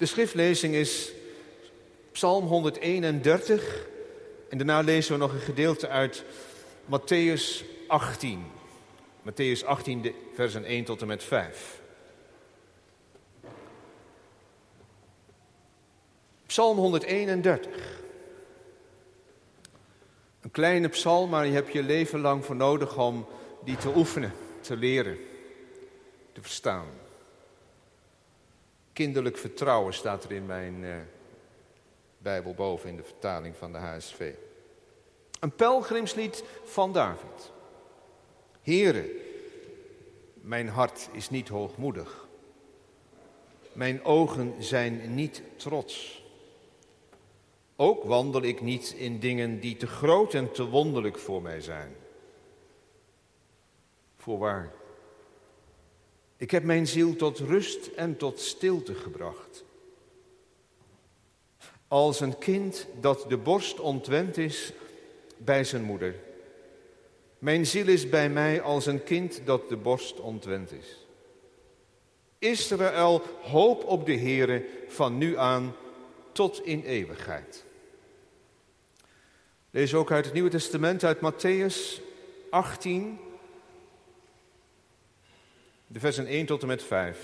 De 0.00 0.06
schriftlezing 0.06 0.74
is 0.74 1.12
Psalm 2.12 2.46
131 2.46 3.86
en 4.48 4.58
daarna 4.58 4.80
lezen 4.80 5.12
we 5.12 5.18
nog 5.18 5.32
een 5.32 5.40
gedeelte 5.40 5.88
uit 5.88 6.24
Matthäus 6.84 7.64
18. 7.86 8.44
Matthäus 9.22 9.64
18, 9.64 10.14
versen 10.34 10.64
1 10.64 10.84
tot 10.84 11.00
en 11.00 11.06
met 11.06 11.24
5. 11.24 11.80
Psalm 16.46 16.76
131. 16.76 18.00
Een 20.40 20.50
kleine 20.50 20.88
psalm, 20.88 21.30
maar 21.30 21.46
je 21.46 21.52
hebt 21.52 21.72
je 21.72 21.82
leven 21.82 22.20
lang 22.20 22.44
voor 22.44 22.56
nodig 22.56 22.98
om 22.98 23.26
die 23.64 23.76
te 23.76 23.96
oefenen, 23.96 24.32
te 24.60 24.76
leren, 24.76 25.18
te 26.32 26.42
verstaan. 26.42 26.99
Kinderlijk 29.00 29.38
vertrouwen 29.38 29.94
staat 29.94 30.24
er 30.24 30.32
in 30.32 30.46
mijn 30.46 30.82
uh, 30.82 30.94
Bijbel 32.18 32.54
boven 32.54 32.88
in 32.88 32.96
de 32.96 33.02
vertaling 33.02 33.56
van 33.56 33.72
de 33.72 33.78
HSV. 33.78 34.32
Een 35.40 35.54
pelgrimslied 35.54 36.44
van 36.64 36.92
David. 36.92 37.52
Heren, 38.62 39.10
mijn 40.34 40.68
hart 40.68 41.08
is 41.12 41.30
niet 41.30 41.48
hoogmoedig. 41.48 42.26
Mijn 43.72 44.04
ogen 44.04 44.54
zijn 44.58 45.14
niet 45.14 45.42
trots. 45.56 46.24
Ook 47.76 48.04
wandel 48.04 48.42
ik 48.42 48.60
niet 48.60 48.94
in 48.96 49.18
dingen 49.18 49.60
die 49.60 49.76
te 49.76 49.86
groot 49.86 50.34
en 50.34 50.52
te 50.52 50.64
wonderlijk 50.64 51.18
voor 51.18 51.42
mij 51.42 51.60
zijn. 51.60 51.96
Voorwaar, 54.16 54.72
ik 56.40 56.50
heb 56.50 56.64
mijn 56.64 56.86
ziel 56.86 57.16
tot 57.16 57.38
rust 57.38 57.86
en 57.86 58.16
tot 58.16 58.40
stilte 58.40 58.94
gebracht. 58.94 59.64
Als 61.88 62.20
een 62.20 62.38
kind 62.38 62.86
dat 63.00 63.24
de 63.28 63.36
borst 63.36 63.80
ontwend 63.80 64.36
is 64.36 64.72
bij 65.36 65.64
zijn 65.64 65.82
moeder. 65.82 66.14
Mijn 67.38 67.66
ziel 67.66 67.88
is 67.88 68.08
bij 68.08 68.30
mij 68.30 68.60
als 68.60 68.86
een 68.86 69.02
kind 69.04 69.40
dat 69.44 69.68
de 69.68 69.76
borst 69.76 70.20
ontwend 70.20 70.72
is. 70.72 71.06
Israël, 72.38 73.22
hoop 73.42 73.84
op 73.84 74.06
de 74.06 74.16
Heere 74.16 74.66
van 74.88 75.18
nu 75.18 75.38
aan 75.38 75.76
tot 76.32 76.64
in 76.64 76.82
eeuwigheid. 76.82 77.64
Lees 79.70 79.94
ook 79.94 80.10
uit 80.10 80.24
het 80.24 80.34
Nieuwe 80.34 80.50
Testament, 80.50 81.04
uit 81.04 81.18
Matthäus 81.18 82.02
18, 82.50 83.18
de 85.92 86.00
versen 86.00 86.26
1 86.26 86.46
tot 86.46 86.62
en 86.62 86.66
met 86.66 86.82
5. 86.82 87.18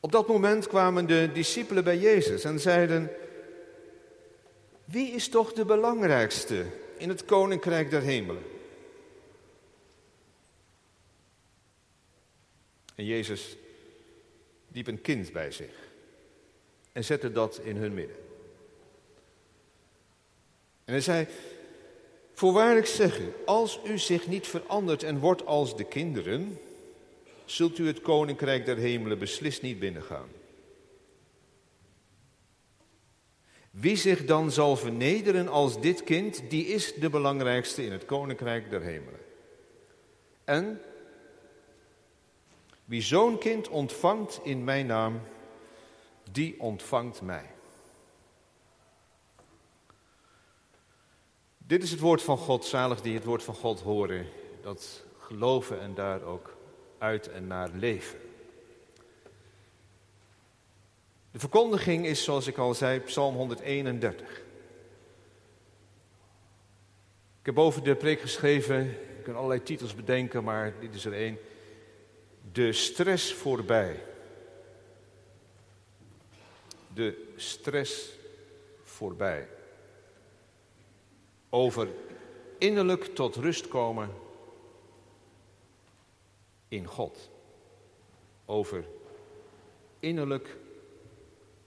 Op 0.00 0.12
dat 0.12 0.28
moment 0.28 0.66
kwamen 0.66 1.06
de 1.06 1.30
discipelen 1.32 1.84
bij 1.84 1.98
Jezus 1.98 2.44
en 2.44 2.60
zeiden: 2.60 3.10
Wie 4.84 5.12
is 5.12 5.28
toch 5.28 5.52
de 5.52 5.64
belangrijkste 5.64 6.64
in 6.96 7.08
het 7.08 7.24
koninkrijk 7.24 7.90
der 7.90 8.02
hemelen? 8.02 8.42
En 12.94 13.04
Jezus 13.04 13.56
diep 14.68 14.86
een 14.86 15.00
kind 15.00 15.32
bij 15.32 15.50
zich 15.50 15.74
en 16.92 17.04
zette 17.04 17.32
dat 17.32 17.58
in 17.58 17.76
hun 17.76 17.94
midden. 17.94 18.16
En 20.84 20.92
hij 20.92 21.00
zei, 21.00 21.26
voorwaarlijk 22.38 22.86
zeg 22.86 23.20
u, 23.20 23.32
als 23.46 23.80
u 23.84 23.98
zich 23.98 24.26
niet 24.26 24.46
verandert 24.46 25.02
en 25.02 25.18
wordt 25.18 25.46
als 25.46 25.76
de 25.76 25.84
kinderen, 25.84 26.58
zult 27.44 27.78
u 27.78 27.86
het 27.86 28.00
koninkrijk 28.00 28.66
der 28.66 28.76
hemelen 28.76 29.18
beslist 29.18 29.62
niet 29.62 29.78
binnengaan. 29.78 30.28
Wie 33.70 33.96
zich 33.96 34.24
dan 34.24 34.50
zal 34.50 34.76
vernederen 34.76 35.48
als 35.48 35.80
dit 35.80 36.04
kind, 36.04 36.42
die 36.48 36.66
is 36.66 36.94
de 36.94 37.10
belangrijkste 37.10 37.84
in 37.84 37.92
het 37.92 38.04
koninkrijk 38.04 38.70
der 38.70 38.82
hemelen. 38.82 39.20
En 40.44 40.80
wie 42.84 43.02
zo'n 43.02 43.38
kind 43.38 43.68
ontvangt 43.68 44.40
in 44.42 44.64
mijn 44.64 44.86
naam, 44.86 45.20
die 46.32 46.60
ontvangt 46.60 47.22
mij. 47.22 47.50
Dit 51.68 51.82
is 51.82 51.90
het 51.90 52.00
woord 52.00 52.22
van 52.22 52.38
God, 52.38 52.64
zalig 52.64 53.00
die 53.00 53.14
het 53.14 53.24
woord 53.24 53.42
van 53.42 53.54
God 53.54 53.80
horen, 53.80 54.26
dat 54.60 55.04
geloven 55.18 55.80
en 55.80 55.94
daar 55.94 56.22
ook 56.22 56.56
uit 56.98 57.28
en 57.28 57.46
naar 57.46 57.70
leven. 57.74 58.18
De 61.30 61.38
verkondiging 61.38 62.06
is, 62.06 62.24
zoals 62.24 62.46
ik 62.46 62.58
al 62.58 62.74
zei, 62.74 63.00
Psalm 63.00 63.34
131. 63.34 64.42
Ik 67.40 67.46
heb 67.46 67.54
boven 67.54 67.84
de 67.84 67.96
preek 67.96 68.20
geschreven, 68.20 68.88
ik 69.18 69.24
kan 69.24 69.34
allerlei 69.36 69.62
titels 69.62 69.94
bedenken, 69.94 70.44
maar 70.44 70.72
dit 70.80 70.94
is 70.94 71.04
er 71.04 71.14
één. 71.14 71.38
De 72.52 72.72
stress 72.72 73.32
voorbij. 73.32 74.02
De 76.94 77.32
stress 77.36 78.10
voorbij 78.82 79.48
over 81.50 81.88
innerlijk 82.58 83.04
tot 83.04 83.36
rust 83.36 83.68
komen 83.68 84.10
in 86.68 86.86
God. 86.86 87.30
Over 88.44 88.84
innerlijk 90.00 90.56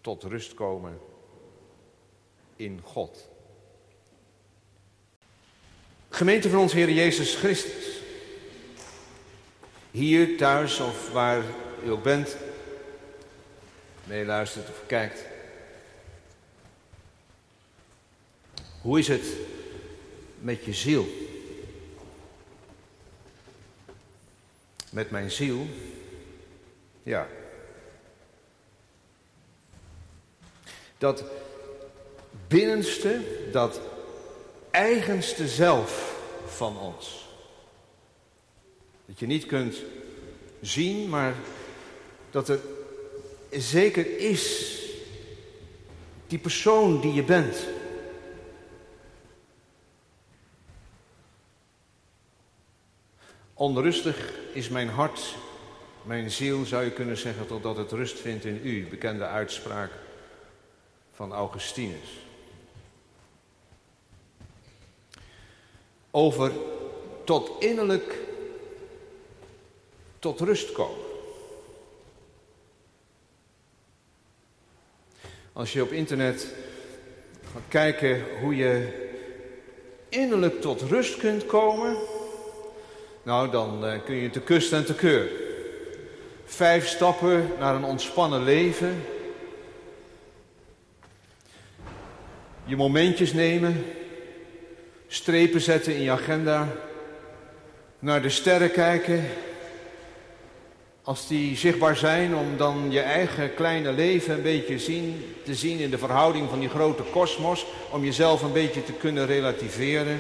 tot 0.01 0.23
rust 0.23 0.53
komen 0.53 0.99
in 2.55 2.81
God. 2.83 3.29
Gemeente 6.09 6.49
van 6.49 6.59
ons 6.59 6.73
Heer 6.73 6.89
Jezus 6.89 7.35
Christus. 7.35 7.99
Hier, 9.91 10.37
thuis 10.37 10.79
of 10.79 11.11
waar 11.11 11.43
u 11.83 11.89
ook 11.89 12.03
bent, 12.03 12.37
meeluistert 14.03 14.69
of 14.69 14.83
kijkt. 14.85 15.25
Hoe 18.81 18.99
is 18.99 19.07
het 19.07 19.25
met 20.41 20.65
je 20.65 20.73
ziel. 20.73 21.07
Met 24.89 25.11
mijn 25.11 25.31
ziel, 25.31 25.67
ja. 27.03 27.27
Dat 30.97 31.23
binnenste, 32.47 33.21
dat 33.51 33.81
eigenste 34.71 35.47
zelf 35.47 36.19
van 36.45 36.77
ons. 36.77 37.29
Dat 39.05 39.19
je 39.19 39.25
niet 39.25 39.45
kunt 39.45 39.81
zien, 40.61 41.09
maar 41.09 41.35
dat 42.31 42.49
er 42.49 42.59
zeker 43.49 44.19
is 44.19 44.75
die 46.27 46.39
persoon 46.39 47.01
die 47.01 47.13
je 47.13 47.23
bent. 47.23 47.67
Onrustig 53.61 54.31
is 54.53 54.69
mijn 54.69 54.89
hart, 54.89 55.35
mijn 56.03 56.31
ziel 56.31 56.65
zou 56.65 56.83
je 56.83 56.91
kunnen 56.91 57.17
zeggen, 57.17 57.47
totdat 57.47 57.77
het 57.77 57.91
rust 57.91 58.19
vindt 58.19 58.45
in 58.45 58.59
u. 58.63 58.87
Bekende 58.87 59.25
uitspraak 59.25 59.91
van 61.11 61.33
Augustinus. 61.33 62.25
Over 66.11 66.51
tot 67.23 67.51
innerlijk 67.59 68.17
tot 70.19 70.39
rust 70.39 70.71
komen. 70.71 71.05
Als 75.53 75.73
je 75.73 75.81
op 75.81 75.91
internet 75.91 76.47
gaat 77.53 77.67
kijken 77.67 78.25
hoe 78.39 78.55
je 78.55 79.07
innerlijk 80.09 80.61
tot 80.61 80.81
rust 80.81 81.17
kunt 81.17 81.45
komen, 81.45 81.97
nou, 83.23 83.51
dan 83.51 83.85
uh, 83.85 83.93
kun 84.05 84.15
je 84.15 84.29
te 84.29 84.39
kust 84.39 84.73
en 84.73 84.85
te 84.85 84.93
keur. 84.93 85.29
Vijf 86.45 86.87
stappen 86.87 87.49
naar 87.59 87.75
een 87.75 87.83
ontspannen 87.83 88.43
leven. 88.43 89.03
Je 92.65 92.75
momentjes 92.75 93.33
nemen. 93.33 93.85
Strepen 95.07 95.61
zetten 95.61 95.95
in 95.95 96.01
je 96.01 96.11
agenda. 96.11 96.67
Naar 97.99 98.21
de 98.21 98.29
sterren 98.29 98.71
kijken. 98.71 99.25
Als 101.03 101.27
die 101.27 101.57
zichtbaar 101.57 101.95
zijn, 101.95 102.35
om 102.35 102.57
dan 102.57 102.87
je 102.89 102.99
eigen 102.99 103.53
kleine 103.53 103.91
leven 103.91 104.33
een 104.33 104.41
beetje 104.41 104.79
zien, 104.79 105.25
te 105.43 105.55
zien 105.55 105.79
in 105.79 105.89
de 105.89 105.97
verhouding 105.97 106.49
van 106.49 106.59
die 106.59 106.69
grote 106.69 107.03
kosmos. 107.03 107.65
Om 107.91 108.03
jezelf 108.03 108.41
een 108.41 108.53
beetje 108.53 108.83
te 108.83 108.93
kunnen 108.93 109.25
relativeren. 109.25 110.19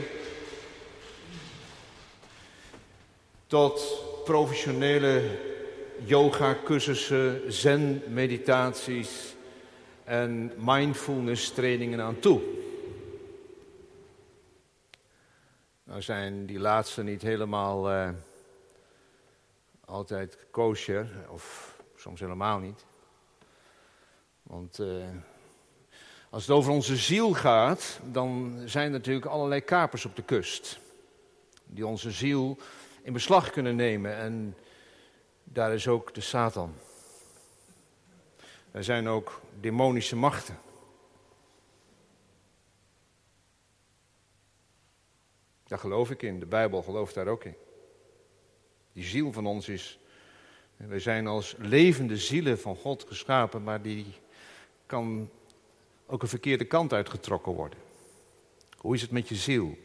Tot 3.51 4.03
professionele 4.23 5.37
yoga-cursussen, 6.05 7.53
zen-meditaties 7.53 9.35
en 10.03 10.51
mindfulness 10.57 11.51
trainingen 11.51 12.01
aan 12.01 12.19
toe. 12.19 12.41
Nou 15.83 16.01
zijn 16.01 16.45
die 16.45 16.59
laatste 16.59 17.03
niet 17.03 17.21
helemaal 17.21 17.91
uh, 17.91 18.09
altijd 19.85 20.37
kosher, 20.51 21.07
of 21.29 21.75
soms 21.95 22.19
helemaal 22.19 22.59
niet. 22.59 22.85
Want 24.43 24.79
uh, 24.79 25.03
als 26.29 26.47
het 26.47 26.55
over 26.55 26.71
onze 26.71 26.95
ziel 26.95 27.33
gaat, 27.33 27.99
dan 28.03 28.61
zijn 28.65 28.85
er 28.85 28.91
natuurlijk 28.91 29.25
allerlei 29.25 29.61
kapers 29.61 30.05
op 30.05 30.15
de 30.15 30.23
kust. 30.23 30.79
Die 31.65 31.87
onze 31.87 32.11
ziel 32.11 32.57
in 33.01 33.13
beslag 33.13 33.49
kunnen 33.49 33.75
nemen. 33.75 34.15
En 34.15 34.55
daar 35.43 35.73
is 35.73 35.87
ook 35.87 36.13
de 36.13 36.21
Satan. 36.21 36.73
Er 38.71 38.83
zijn 38.83 39.07
ook 39.07 39.41
demonische 39.59 40.15
machten. 40.15 40.57
Daar 45.63 45.79
geloof 45.79 46.09
ik 46.09 46.21
in. 46.21 46.39
De 46.39 46.45
Bijbel 46.45 46.83
gelooft 46.83 47.13
daar 47.13 47.27
ook 47.27 47.43
in. 47.43 47.55
Die 48.93 49.03
ziel 49.03 49.31
van 49.31 49.45
ons 49.45 49.69
is. 49.69 49.99
Wij 50.77 50.99
zijn 50.99 51.27
als 51.27 51.55
levende 51.57 52.17
zielen 52.17 52.59
van 52.59 52.75
God 52.75 53.05
geschapen, 53.07 53.63
maar 53.63 53.81
die 53.81 54.05
kan 54.85 55.29
ook 56.05 56.21
een 56.21 56.27
verkeerde 56.27 56.65
kant 56.65 56.93
uitgetrokken 56.93 57.51
worden. 57.51 57.79
Hoe 58.77 58.95
is 58.95 59.01
het 59.01 59.11
met 59.11 59.27
je 59.29 59.35
ziel? 59.35 59.77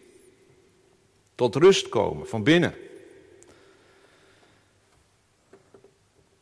Tot 1.35 1.55
rust 1.55 1.89
komen 1.89 2.29
van 2.29 2.43
binnen. 2.43 2.75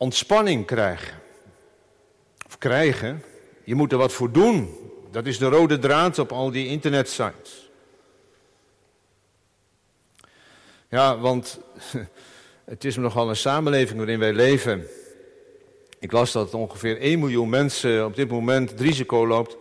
Ontspanning 0.05 0.65
krijgen. 0.65 1.21
Of 2.47 2.57
krijgen. 2.57 3.23
Je 3.63 3.75
moet 3.75 3.91
er 3.91 3.97
wat 3.97 4.11
voor 4.11 4.31
doen. 4.31 4.75
Dat 5.11 5.25
is 5.25 5.37
de 5.37 5.45
rode 5.45 5.79
draad 5.79 6.19
op 6.19 6.31
al 6.31 6.51
die 6.51 6.67
internetsites. 6.67 7.69
Ja, 10.89 11.17
want 11.17 11.59
het 12.73 12.85
is 12.85 12.95
nogal 12.95 13.29
een 13.29 13.35
samenleving 13.35 13.97
waarin 13.97 14.19
wij 14.19 14.33
leven. 14.33 14.87
Ik 15.99 16.11
las 16.11 16.31
dat 16.31 16.53
ongeveer 16.53 16.99
1 16.99 17.19
miljoen 17.19 17.49
mensen 17.49 18.05
op 18.05 18.15
dit 18.15 18.29
moment 18.29 18.69
het 18.69 18.81
risico 18.81 19.27
loopt 19.27 19.57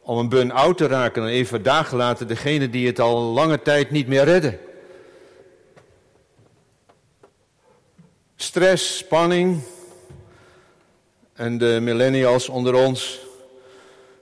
om 0.00 0.18
een 0.18 0.28
burn-out 0.28 0.76
te 0.76 0.86
raken 0.86 1.22
en 1.22 1.28
even 1.28 1.62
dagen 1.62 1.96
later 1.96 2.26
degene 2.26 2.70
die 2.70 2.86
het 2.86 3.00
al 3.00 3.20
lange 3.20 3.62
tijd 3.62 3.90
niet 3.90 4.06
meer 4.06 4.24
redden. 4.24 4.58
Stress, 8.36 8.96
spanning. 8.96 9.72
En 11.34 11.58
de 11.58 11.78
millennials 11.82 12.48
onder 12.48 12.74
ons, 12.74 13.20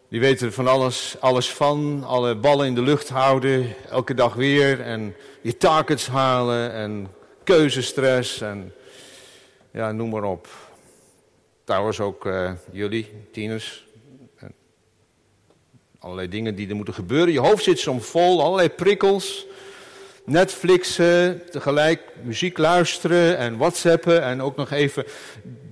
die 0.08 0.20
weten 0.20 0.46
er 0.46 0.52
van 0.52 0.66
alles, 0.66 1.16
alles 1.20 1.50
van. 1.50 2.04
Alle 2.06 2.34
ballen 2.34 2.66
in 2.66 2.74
de 2.74 2.82
lucht 2.82 3.08
houden, 3.08 3.74
elke 3.90 4.14
dag 4.14 4.34
weer. 4.34 4.80
En 4.80 5.14
je 5.40 5.56
targets 5.56 6.06
halen 6.06 6.72
en 6.72 7.08
keuzestress 7.44 8.40
en 8.40 8.72
ja, 9.72 9.92
noem 9.92 10.10
maar 10.10 10.24
op. 10.24 10.48
Trouwens 11.64 12.00
ook 12.00 12.26
uh, 12.26 12.52
jullie, 12.70 13.12
tieners, 13.32 13.84
Allerlei 16.02 16.28
dingen 16.28 16.54
die 16.54 16.68
er 16.68 16.76
moeten 16.76 16.94
gebeuren. 16.94 17.32
Je 17.32 17.40
hoofd 17.40 17.64
zit 17.64 17.78
soms 17.78 18.06
vol, 18.06 18.42
allerlei 18.42 18.68
prikkels. 18.68 19.46
Netflixen, 20.24 21.42
tegelijk 21.50 22.00
muziek 22.22 22.58
luisteren 22.58 23.36
en 23.36 23.56
whatsappen 23.56 24.22
en 24.22 24.42
ook 24.42 24.56
nog 24.56 24.70
even 24.70 25.04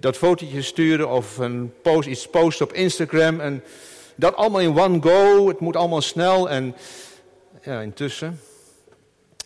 dat 0.00 0.16
fotootje 0.16 0.62
sturen 0.62 1.08
of 1.08 1.38
een 1.38 1.72
post, 1.82 2.08
iets 2.08 2.28
posten 2.28 2.66
op 2.66 2.72
Instagram. 2.72 3.40
En 3.40 3.62
dat 4.14 4.34
allemaal 4.34 4.60
in 4.60 4.78
one 4.78 5.02
go, 5.02 5.48
het 5.48 5.60
moet 5.60 5.76
allemaal 5.76 6.00
snel 6.00 6.50
en 6.50 6.76
ja, 7.62 7.80
intussen. 7.80 8.40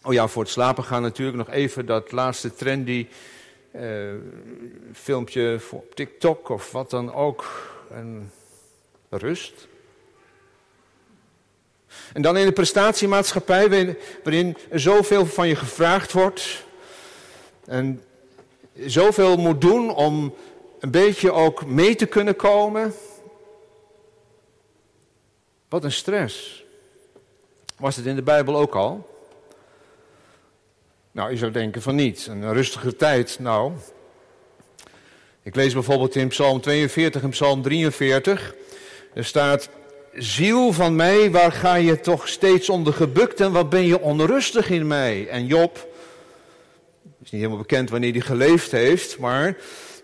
Oh 0.03 0.13
ja, 0.13 0.29
voor 0.29 0.43
het 0.43 0.53
slapen 0.53 0.85
gaan 0.85 1.03
natuurlijk 1.03 1.37
nog 1.37 1.51
even 1.51 1.87
dat 1.87 2.13
laatste 2.13 2.55
trendy 2.55 3.07
uh, 3.73 4.13
filmpje 4.93 5.61
op 5.71 5.95
TikTok 5.95 6.49
of 6.49 6.73
wat 6.73 6.91
dan 6.91 7.15
ook. 7.15 7.45
En 7.91 8.33
rust. 9.11 9.69
En 12.13 12.23
dan 12.23 12.37
in 12.37 12.47
de 12.47 12.53
prestatiemaatschappij, 12.53 13.97
waarin 14.23 14.57
zoveel 14.73 15.27
van 15.27 15.49
je 15.49 15.57
gevraagd 15.57 16.13
wordt. 16.13 16.65
En 17.65 18.03
zoveel 18.87 19.37
moet 19.37 19.61
doen 19.61 19.95
om 19.95 20.35
een 20.81 20.91
beetje 20.91 21.33
ook 21.33 21.67
mee 21.67 21.95
te 21.95 22.07
kunnen 22.07 22.37
komen. 22.37 22.95
Wat 25.69 25.85
een 25.85 25.93
stress. 25.93 26.65
Was 27.79 27.97
het 27.97 28.07
in 28.07 28.17
de 28.17 28.23
Bijbel 28.23 28.57
ook 28.57 28.75
al? 28.75 29.13
Nou, 31.11 31.31
je 31.31 31.37
zou 31.37 31.51
denken 31.51 31.83
van 31.83 31.95
niet. 31.95 32.27
Een 32.27 32.53
rustige 32.53 32.97
tijd, 32.97 33.39
nou. 33.39 33.73
Ik 35.43 35.55
lees 35.55 35.73
bijvoorbeeld 35.73 36.15
in 36.15 36.29
Psalm 36.29 36.61
42 36.61 37.23
en 37.23 37.31
Psalm 37.31 37.63
43. 37.63 38.55
Er 39.15 39.25
staat, 39.25 39.69
ziel 40.17 40.73
van 40.73 40.97
mij, 40.97 41.31
waar 41.31 41.53
ga 41.53 41.75
je 41.75 42.01
toch 42.01 42.29
steeds 42.29 42.69
onder 42.69 42.93
gebukt 42.93 43.41
en 43.41 43.53
wat 43.53 43.71
ben 43.71 43.87
je 43.87 44.01
onrustig 44.01 44.71
in 44.71 44.87
mij? 44.87 45.29
En 45.29 45.47
Job, 45.47 45.89
is 47.23 47.31
niet 47.31 47.41
helemaal 47.41 47.59
bekend 47.59 47.91
wanneer 47.91 48.13
hij 48.13 48.21
geleefd 48.21 48.71
heeft, 48.71 49.19
maar 49.19 49.57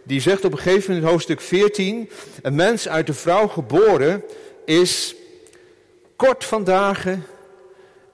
die 0.03 0.21
zegt 0.21 0.45
op 0.45 0.53
een 0.53 0.59
gegeven 0.59 0.89
moment 0.89 1.05
in 1.05 1.11
hoofdstuk 1.11 1.41
14, 1.41 2.11
een 2.43 2.55
mens 2.55 2.89
uit 2.89 3.07
de 3.07 3.15
vrouw 3.15 3.49
geboren 3.49 4.25
is 4.65 5.15
kort 6.17 6.45
van 6.45 6.65
dagen 6.65 7.27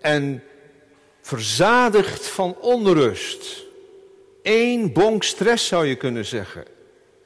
en 0.00 0.43
verzadigd 1.21 2.26
van 2.26 2.57
onrust. 2.61 3.65
Eén 4.43 4.93
bonk 4.93 5.23
stress 5.23 5.67
zou 5.67 5.87
je 5.87 5.95
kunnen 5.95 6.25
zeggen. 6.25 6.65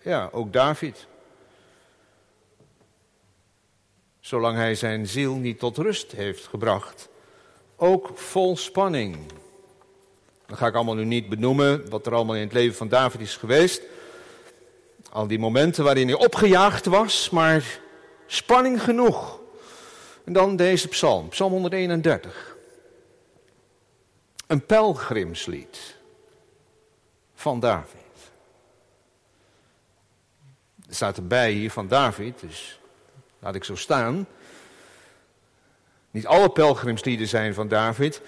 Ja, 0.02 0.28
ook 0.32 0.52
David. 0.52 1.06
Zolang 4.20 4.56
hij 4.56 4.74
zijn 4.74 5.06
ziel 5.06 5.34
niet 5.34 5.58
tot 5.58 5.76
rust 5.76 6.12
heeft 6.12 6.46
gebracht. 6.46 7.08
Ook 7.76 8.10
vol 8.18 8.56
spanning. 8.56 9.18
Dat 10.46 10.58
ga 10.58 10.66
ik 10.66 10.74
allemaal 10.74 10.94
nu 10.94 11.04
niet 11.04 11.28
benoemen, 11.28 11.90
wat 11.90 12.06
er 12.06 12.14
allemaal 12.14 12.34
in 12.34 12.42
het 12.42 12.52
leven 12.52 12.76
van 12.76 12.88
David 12.88 13.20
is 13.20 13.36
geweest. 13.36 13.82
Al 15.10 15.26
die 15.26 15.38
momenten 15.38 15.84
waarin 15.84 16.08
hij 16.08 16.16
opgejaagd 16.16 16.86
was, 16.86 17.30
maar 17.30 17.80
spanning 18.26 18.82
genoeg. 18.82 19.40
En 20.24 20.32
dan 20.32 20.56
deze 20.56 20.88
psalm, 20.88 21.28
psalm 21.28 21.52
131. 21.52 22.56
Een 24.46 24.66
pelgrimslied 24.66 25.96
van 27.34 27.60
David. 27.60 28.00
Er 30.88 30.94
staat 30.94 31.16
erbij 31.16 31.52
hier 31.52 31.70
van 31.70 31.88
David, 31.88 32.40
dus 32.40 32.79
Laat 33.40 33.54
ik 33.54 33.64
zo 33.64 33.74
staan. 33.74 34.26
Niet 36.10 36.26
alle 36.26 36.50
pelgrimslieden 36.50 37.28
zijn 37.28 37.54
van 37.54 37.68
David. 37.68 38.20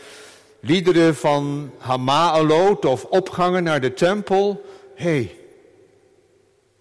Liederen 0.61 1.14
van 1.14 1.73
Hamaalot 1.78 2.85
of 2.85 3.04
opgangen 3.04 3.62
naar 3.62 3.81
de 3.81 3.95
tempel. 3.95 4.64
Hé, 4.95 5.04
hey, 5.04 5.38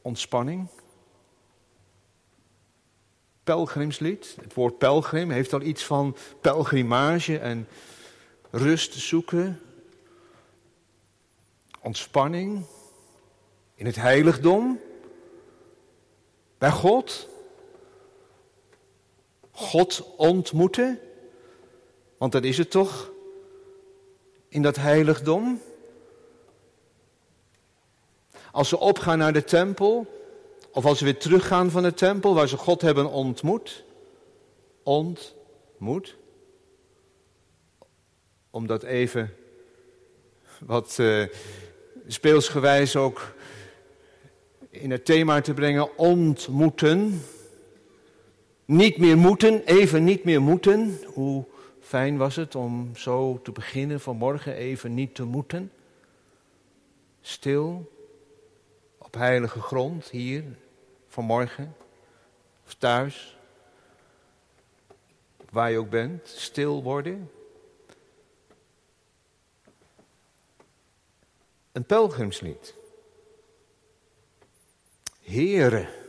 ontspanning. 0.01 0.67
Pelgrimslied. 3.43 4.35
Het 4.41 4.53
woord 4.53 4.77
pelgrim 4.77 5.29
heeft 5.29 5.53
al 5.53 5.61
iets 5.61 5.83
van 5.83 6.15
pelgrimage 6.41 7.39
en 7.39 7.67
rust 8.51 8.93
zoeken. 8.93 9.61
Ontspanning. 11.79 12.65
In 13.75 13.85
het 13.85 13.95
heiligdom. 13.95 14.79
Bij 16.57 16.71
God. 16.71 17.29
God 19.61 20.13
ontmoeten? 20.17 20.99
Want 22.17 22.31
dat 22.31 22.43
is 22.43 22.57
het 22.57 22.71
toch? 22.71 23.11
In 24.47 24.61
dat 24.61 24.75
heiligdom? 24.75 25.61
Als 28.51 28.69
ze 28.69 28.79
opgaan 28.79 29.17
naar 29.17 29.33
de 29.33 29.43
tempel, 29.43 30.07
of 30.71 30.85
als 30.85 30.97
ze 30.97 31.03
weer 31.03 31.17
teruggaan 31.17 31.71
van 31.71 31.83
de 31.83 31.93
tempel 31.93 32.33
waar 32.33 32.47
ze 32.47 32.57
God 32.57 32.81
hebben 32.81 33.11
ontmoet. 33.11 33.83
Ontmoet. 34.83 36.15
Om 38.49 38.67
dat 38.67 38.83
even 38.83 39.33
wat 40.59 40.97
uh, 40.99 41.25
speelsgewijs 42.07 42.95
ook 42.95 43.33
in 44.69 44.91
het 44.91 45.05
thema 45.05 45.41
te 45.41 45.53
brengen. 45.53 45.97
Ontmoeten. 45.97 47.23
Niet 48.71 48.97
meer 48.97 49.17
moeten, 49.17 49.63
even 49.65 50.03
niet 50.03 50.23
meer 50.23 50.41
moeten. 50.41 50.99
Hoe 51.13 51.45
fijn 51.79 52.17
was 52.17 52.35
het 52.35 52.55
om 52.55 52.95
zo 52.95 53.39
te 53.41 53.51
beginnen 53.51 53.99
vanmorgen, 53.99 54.53
even 54.53 54.93
niet 54.93 55.15
te 55.15 55.23
moeten. 55.23 55.71
Stil, 57.21 57.91
op 58.97 59.13
heilige 59.13 59.61
grond, 59.61 60.09
hier, 60.09 60.43
vanmorgen, 61.07 61.75
of 62.65 62.73
thuis, 62.73 63.37
waar 65.49 65.71
je 65.71 65.77
ook 65.77 65.89
bent, 65.89 66.27
stil 66.27 66.83
worden. 66.83 67.31
Een 71.71 71.85
pelgrimslied. 71.85 72.75
Heren. 75.21 76.00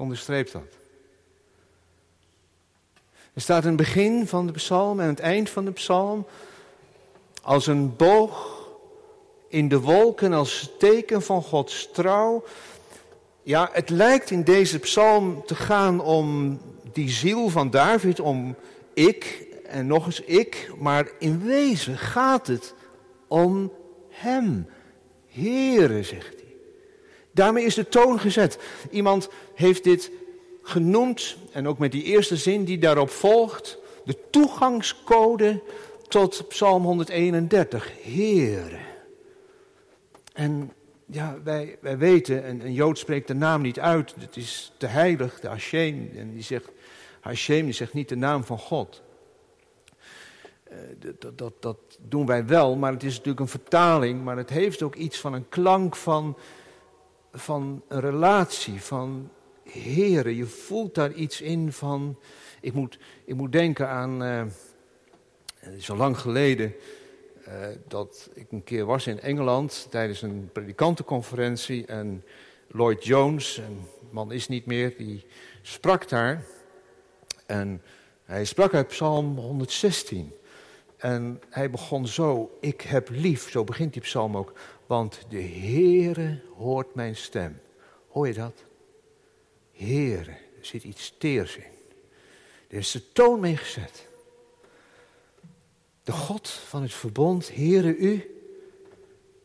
Onderstreep 0.00 0.52
dat. 0.52 0.78
Er 3.34 3.40
staat 3.40 3.64
een 3.64 3.76
begin 3.76 4.26
van 4.26 4.46
de 4.46 4.52
psalm 4.52 5.00
en 5.00 5.06
het 5.06 5.20
eind 5.20 5.50
van 5.50 5.64
de 5.64 5.72
psalm 5.72 6.26
als 7.42 7.66
een 7.66 7.96
boog 7.96 8.58
in 9.48 9.68
de 9.68 9.80
wolken 9.80 10.32
als 10.32 10.70
teken 10.78 11.22
van 11.22 11.42
Gods 11.42 11.90
trouw. 11.92 12.44
Ja, 13.42 13.68
het 13.72 13.90
lijkt 13.90 14.30
in 14.30 14.44
deze 14.44 14.78
psalm 14.78 15.42
te 15.46 15.54
gaan 15.54 16.00
om 16.00 16.58
die 16.92 17.10
ziel 17.10 17.48
van 17.48 17.70
David, 17.70 18.20
om 18.20 18.56
ik 18.94 19.46
en 19.64 19.86
nog 19.86 20.06
eens 20.06 20.20
ik, 20.20 20.72
maar 20.78 21.10
in 21.18 21.44
wezen 21.44 21.98
gaat 21.98 22.46
het 22.46 22.74
om 23.28 23.72
Hem. 24.08 24.66
Heere, 25.28 26.02
zegt. 26.02 26.39
Daarmee 27.32 27.64
is 27.64 27.74
de 27.74 27.88
toon 27.88 28.20
gezet. 28.20 28.58
Iemand 28.90 29.28
heeft 29.54 29.84
dit 29.84 30.10
genoemd, 30.62 31.36
en 31.52 31.68
ook 31.68 31.78
met 31.78 31.92
die 31.92 32.02
eerste 32.02 32.36
zin 32.36 32.64
die 32.64 32.78
daarop 32.78 33.10
volgt, 33.10 33.78
de 34.04 34.16
toegangscode 34.30 35.62
tot 36.08 36.44
Psalm 36.48 36.84
131. 36.84 37.92
Heere. 38.02 38.78
En 40.32 40.72
ja, 41.06 41.38
wij, 41.44 41.78
wij 41.80 41.98
weten, 41.98 42.44
en 42.44 42.60
een 42.60 42.72
Jood 42.72 42.98
spreekt 42.98 43.28
de 43.28 43.34
naam 43.34 43.62
niet 43.62 43.80
uit, 43.80 44.14
het 44.18 44.36
is 44.36 44.72
te 44.76 44.86
heilig, 44.86 45.40
de 45.40 45.48
Hashem, 45.48 46.10
en 46.16 46.32
die 46.32 46.42
zegt, 46.42 46.70
Hashem 47.20 47.64
die 47.64 47.74
zegt 47.74 47.92
niet 47.92 48.08
de 48.08 48.16
naam 48.16 48.44
van 48.44 48.58
God. 48.58 49.02
Eh, 50.64 50.76
dat, 51.18 51.38
dat, 51.38 51.52
dat 51.60 51.78
doen 52.08 52.26
wij 52.26 52.46
wel, 52.46 52.76
maar 52.76 52.92
het 52.92 53.02
is 53.02 53.12
natuurlijk 53.12 53.40
een 53.40 53.48
vertaling, 53.48 54.24
maar 54.24 54.36
het 54.36 54.50
heeft 54.50 54.82
ook 54.82 54.94
iets 54.94 55.18
van 55.18 55.32
een 55.32 55.48
klank 55.48 55.96
van, 55.96 56.36
van 57.32 57.82
een 57.88 58.00
relatie, 58.00 58.82
van 58.82 59.30
heren. 59.64 60.34
Je 60.34 60.46
voelt 60.46 60.94
daar 60.94 61.12
iets 61.12 61.40
in 61.40 61.72
van, 61.72 62.18
ik 62.60 62.72
moet, 62.72 62.98
ik 63.24 63.34
moet 63.34 63.52
denken 63.52 63.88
aan, 63.88 64.22
is 65.60 65.90
al 65.90 65.96
lang 65.96 66.18
geleden, 66.18 66.74
uh, 67.48 67.54
dat 67.88 68.30
ik 68.34 68.46
een 68.50 68.64
keer 68.64 68.84
was 68.84 69.06
in 69.06 69.20
Engeland 69.20 69.86
tijdens 69.90 70.22
een 70.22 70.48
predikantenconferentie 70.52 71.86
en 71.86 72.24
Lloyd 72.68 73.04
Jones, 73.04 73.56
een 73.56 73.80
man 74.10 74.32
is 74.32 74.48
niet 74.48 74.66
meer, 74.66 74.96
die 74.96 75.26
sprak 75.62 76.08
daar 76.08 76.44
en 77.46 77.82
hij 78.24 78.44
sprak 78.44 78.74
uit 78.74 78.86
Psalm 78.86 79.36
116. 79.36 80.32
En 80.96 81.40
hij 81.48 81.70
begon 81.70 82.06
zo, 82.06 82.56
ik 82.60 82.80
heb 82.80 83.08
lief, 83.08 83.50
zo 83.50 83.64
begint 83.64 83.92
die 83.92 84.02
psalm 84.02 84.36
ook, 84.36 84.52
want 84.90 85.20
de 85.28 85.42
Heere 85.42 86.40
hoort 86.56 86.94
mijn 86.94 87.16
stem. 87.16 87.60
Hoor 88.08 88.26
je 88.26 88.34
dat? 88.34 88.64
Heere, 89.72 90.30
er 90.30 90.66
zit 90.66 90.84
iets 90.84 91.14
teers 91.18 91.56
in. 91.56 91.72
Er 92.68 92.76
is 92.76 92.90
de 92.90 93.12
toon 93.12 93.40
mee 93.40 93.56
gezet. 93.56 94.08
De 96.02 96.12
God 96.12 96.48
van 96.48 96.82
het 96.82 96.92
verbond, 96.92 97.54
Heere 97.54 97.96
u. 97.96 98.40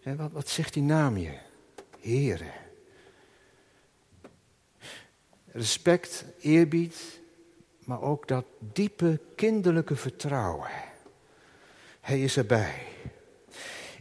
Wat, 0.03 0.31
wat 0.31 0.49
zegt 0.49 0.73
die 0.73 0.83
naam 0.83 1.17
je? 1.17 1.37
Heere. 1.99 2.51
Respect, 5.51 6.25
eerbied, 6.39 7.19
maar 7.79 8.01
ook 8.01 8.27
dat 8.27 8.45
diepe 8.59 9.19
kinderlijke 9.35 9.95
vertrouwen. 9.95 10.69
Hij 11.99 12.23
is 12.23 12.37
erbij. 12.37 12.94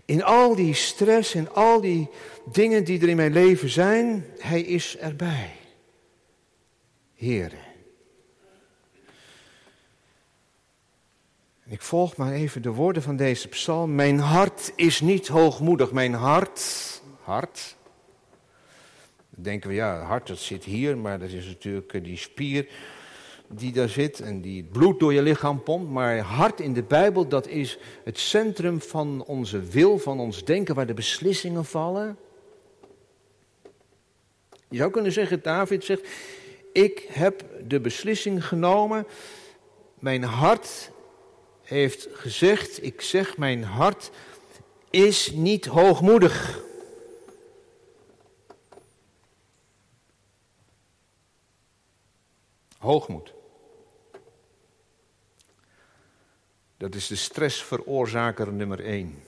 In 0.05 0.23
al 0.23 0.55
die 0.55 0.75
stress, 0.75 1.35
in 1.35 1.51
al 1.51 1.81
die 1.81 2.09
dingen 2.53 2.85
die 2.85 3.01
er 3.01 3.09
in 3.09 3.17
mijn 3.17 3.33
leven 3.33 3.69
zijn, 3.69 4.27
Hij 4.39 4.61
is 4.61 4.97
erbij. 4.97 5.53
Heere. 7.15 7.57
Ik 11.67 11.83
volg 11.83 12.17
maar 12.17 12.33
even 12.33 12.63
de 12.63 12.71
woorden 12.71 13.03
van 13.03 13.17
deze 13.17 13.49
psalm. 13.49 13.95
Mijn 13.95 14.19
hart 14.19 14.73
is 14.77 15.01
niet 15.01 15.29
hoogmoedig. 15.29 15.93
Mijn 15.93 16.15
hart, 16.15 16.63
hart. 17.23 17.77
Dan 19.31 19.43
denken 19.43 19.69
we, 19.69 19.75
ja, 19.75 20.01
hart 20.01 20.27
dat 20.27 20.39
zit 20.39 20.65
hier, 20.65 20.99
maar 20.99 21.19
dat 21.19 21.31
is 21.31 21.47
natuurlijk 21.47 21.93
eh, 21.93 22.05
die 22.05 22.17
spier 22.17 22.69
die 23.49 23.73
daar 23.73 23.89
zit 23.89 24.21
en 24.21 24.41
die 24.41 24.63
het 24.63 24.73
bloed 24.73 25.01
door 25.01 25.13
je 25.13 25.23
lichaam 25.23 25.63
pompt. 25.63 25.91
Maar 25.91 26.19
hart 26.19 26.61
in 26.61 26.73
de 26.73 26.83
Bijbel, 26.83 27.29
dat 27.29 27.47
is 27.47 27.79
het 28.05 28.19
centrum 28.19 28.81
van 28.81 29.25
onze 29.27 29.61
wil, 29.61 29.99
van 29.99 30.21
ons 30.21 30.45
denken, 30.45 30.75
waar 30.75 30.87
de 30.87 30.95
beslissingen 30.95 31.65
vallen. 31.65 32.19
Je 34.69 34.77
zou 34.77 34.91
kunnen 34.91 35.13
zeggen, 35.13 35.43
David 35.43 35.85
zegt, 35.85 36.09
ik 36.73 37.07
heb 37.09 37.45
de 37.67 37.81
beslissing 37.81 38.47
genomen. 38.47 39.07
Mijn 39.99 40.23
hart 40.23 40.91
heeft 41.63 42.09
gezegd, 42.13 42.85
ik 42.85 43.01
zeg, 43.01 43.37
mijn 43.37 43.63
hart 43.63 44.11
is 44.91 45.33
niet 45.33 45.67
hoogmoedig. 45.67 46.63
Hoogmoed. 52.79 53.34
Dat 56.85 56.95
is 56.95 57.07
de 57.07 57.17
stressveroorzaker 57.17 58.53
nummer 58.53 58.85
één. 58.85 59.23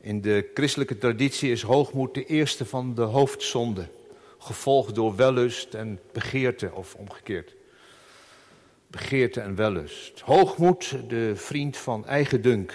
In 0.00 0.20
de 0.20 0.50
christelijke 0.54 0.98
traditie 0.98 1.50
is 1.50 1.62
hoogmoed 1.62 2.14
de 2.14 2.24
eerste 2.24 2.64
van 2.64 2.94
de 2.94 3.02
hoofdzonden, 3.02 3.90
gevolgd 4.38 4.94
door 4.94 5.16
wellust 5.16 5.74
en 5.74 6.00
begeerte 6.12 6.70
of 6.74 6.94
omgekeerd. 6.94 7.54
Begeerte 8.86 9.40
en 9.40 9.54
wellust. 9.54 10.20
Hoogmoed, 10.20 10.96
de 11.08 11.32
vriend 11.36 11.76
van 11.76 12.06
eigendunk. 12.06 12.74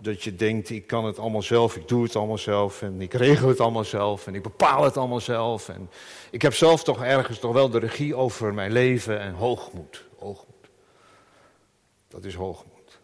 Dat 0.00 0.22
je 0.22 0.34
denkt, 0.34 0.70
ik 0.70 0.86
kan 0.86 1.04
het 1.04 1.18
allemaal 1.18 1.42
zelf, 1.42 1.76
ik 1.76 1.88
doe 1.88 2.02
het 2.02 2.16
allemaal 2.16 2.38
zelf 2.38 2.82
en 2.82 3.00
ik 3.00 3.14
regel 3.14 3.48
het 3.48 3.60
allemaal 3.60 3.84
zelf 3.84 4.26
en 4.26 4.34
ik 4.34 4.42
bepaal 4.42 4.84
het 4.84 4.96
allemaal 4.96 5.20
zelf. 5.20 5.68
En 5.68 5.90
ik 6.30 6.42
heb 6.42 6.54
zelf 6.54 6.84
toch 6.84 7.04
ergens 7.04 7.38
toch 7.38 7.52
wel 7.52 7.70
de 7.70 7.78
regie 7.78 8.14
over 8.14 8.54
mijn 8.54 8.72
leven 8.72 9.20
en 9.20 9.34
hoogmoed. 9.34 10.04
hoogmoed. 10.18 10.55
Dat 12.16 12.24
is 12.24 12.34
hoogmoed. 12.34 13.00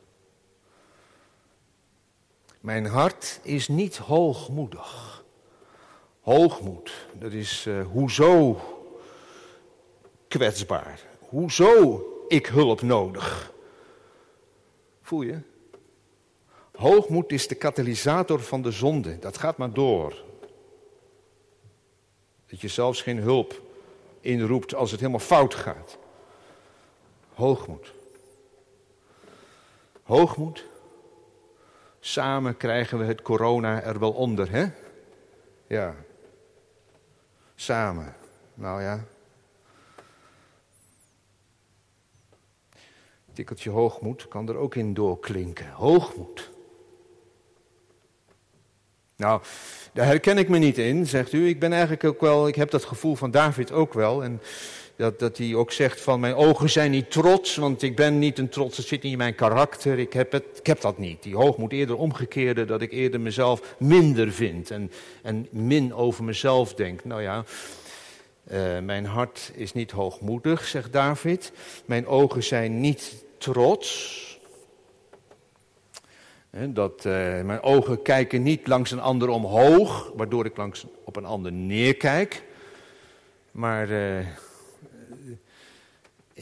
Mijn 2.61 2.87
hart 2.87 3.41
is 3.43 3.69
niet 3.69 3.97
hoogmoedig. 3.97 5.25
Hoogmoed, 6.21 7.07
dat 7.19 7.33
is 7.33 7.67
uh, 7.67 7.87
hoezo 7.87 8.61
kwetsbaar. 10.29 11.01
Hoezo 11.19 12.03
ik 12.29 12.47
hulp 12.47 12.83
nodig. 12.83 13.53
Voel 15.03 15.23
je? 15.23 15.41
Hoogmoed 16.75 17.33
is 17.33 17.49
de 17.49 17.55
katalysator 17.55 18.41
van 18.41 18.63
de 18.63 18.71
zonde. 18.71 19.19
Dat 19.19 19.39
gaat 19.39 19.57
maar 19.57 19.73
door. 19.73 20.25
Dat 22.47 22.61
je 22.61 22.69
zelfs 22.69 23.03
geen 23.03 23.19
hulp 23.19 23.63
inroept 24.21 24.75
als 24.75 24.91
het 24.91 25.01
helemaal 25.01 25.21
fout 25.21 25.55
gaat. 25.55 25.99
Hoogmoed. 27.35 28.01
Hoogmoed. 30.03 30.67
Samen 32.01 32.57
krijgen 32.57 32.99
we 32.99 33.05
het 33.05 33.23
corona 33.23 33.83
er 33.83 33.99
wel 33.99 34.13
onder, 34.13 34.51
hè? 34.51 34.67
Ja. 35.67 35.95
Samen. 37.55 38.15
Nou 38.55 38.83
ja. 38.83 39.05
Tikkeltje 43.33 43.71
hoogmoed 43.71 44.29
kan 44.29 44.49
er 44.49 44.57
ook 44.57 44.75
in 44.75 44.95
doorklinken. 44.95 45.71
Hoogmoed. 45.71 46.51
Nou, 49.17 49.43
daar 49.93 50.07
herken 50.07 50.39
ik 50.39 50.49
me 50.49 50.59
niet 50.59 50.79
in, 50.79 51.07
zegt 51.07 51.33
u. 51.33 51.49
Ik 51.49 51.61
ben 51.61 51.73
eigenlijk 51.73 52.05
ook 52.05 52.21
wel, 52.21 52.49
ik 52.49 52.55
heb 52.55 52.71
dat 52.71 52.85
gevoel 52.85 53.15
van 53.15 53.31
David 53.31 53.73
ook 53.73 53.95
wel. 53.95 54.25
En 54.25 54.41
dat, 54.97 55.19
dat 55.19 55.39
hij 55.39 55.55
ook 55.55 55.73
zegt 55.73 56.01
van 56.01 56.21
mijn 56.21 56.35
ogen 56.35 56.71
zijn 56.71 56.91
niet 56.91 57.11
trots, 57.11 57.57
want 57.57 57.83
ik 57.83 57.97
ben 57.97 58.19
niet 58.19 58.39
een 58.39 58.49
trots, 58.49 58.77
het 58.77 58.87
zit 58.87 59.03
niet 59.03 59.13
in 59.13 59.19
mijn 59.19 59.35
karakter. 59.35 59.99
Ik 59.99 60.13
heb, 60.13 60.33
het, 60.33 60.45
ik 60.59 60.67
heb 60.67 60.81
dat 60.81 60.99
niet. 60.99 61.23
Die 61.23 61.37
hoog 61.37 61.57
moet 61.57 61.73
eerder 61.73 61.97
omgekeerde, 61.97 62.65
dat 62.65 62.83
ik 62.83 62.93
eerder 62.93 63.21
mezelf 63.21 63.75
minder 63.79 64.33
vind 64.33 64.71
en, 64.71 64.91
en 65.23 65.49
min 65.51 65.95
over 65.95 66.25
mezelf 66.25 66.75
denk. 66.75 67.05
Nou 67.05 67.23
ja, 67.23 67.45
uh, 68.51 68.79
mijn 68.79 69.05
hart 69.05 69.53
is 69.55 69.73
niet 69.73 69.91
hoogmoedig, 69.91 70.65
zegt 70.65 70.93
David. 70.93 71.53
Mijn 71.85 72.07
ogen 72.07 72.43
zijn 72.43 72.81
niet 72.81 73.25
trots. 73.39 74.21
dat 76.51 77.05
uh, 77.07 77.13
mijn 77.43 77.63
ogen 77.63 78.03
kijken 78.03 78.43
niet 78.43 78.67
langs 78.67 78.91
een 78.91 79.01
ander 79.01 79.29
omhoog, 79.29 80.13
waardoor 80.17 80.45
ik 80.45 80.57
langs 80.57 80.87
op 81.05 81.17
een 81.17 81.25
ander 81.25 81.53
neerkijk. 81.53 82.43
Maar 83.51 83.91
uh, 83.91 84.27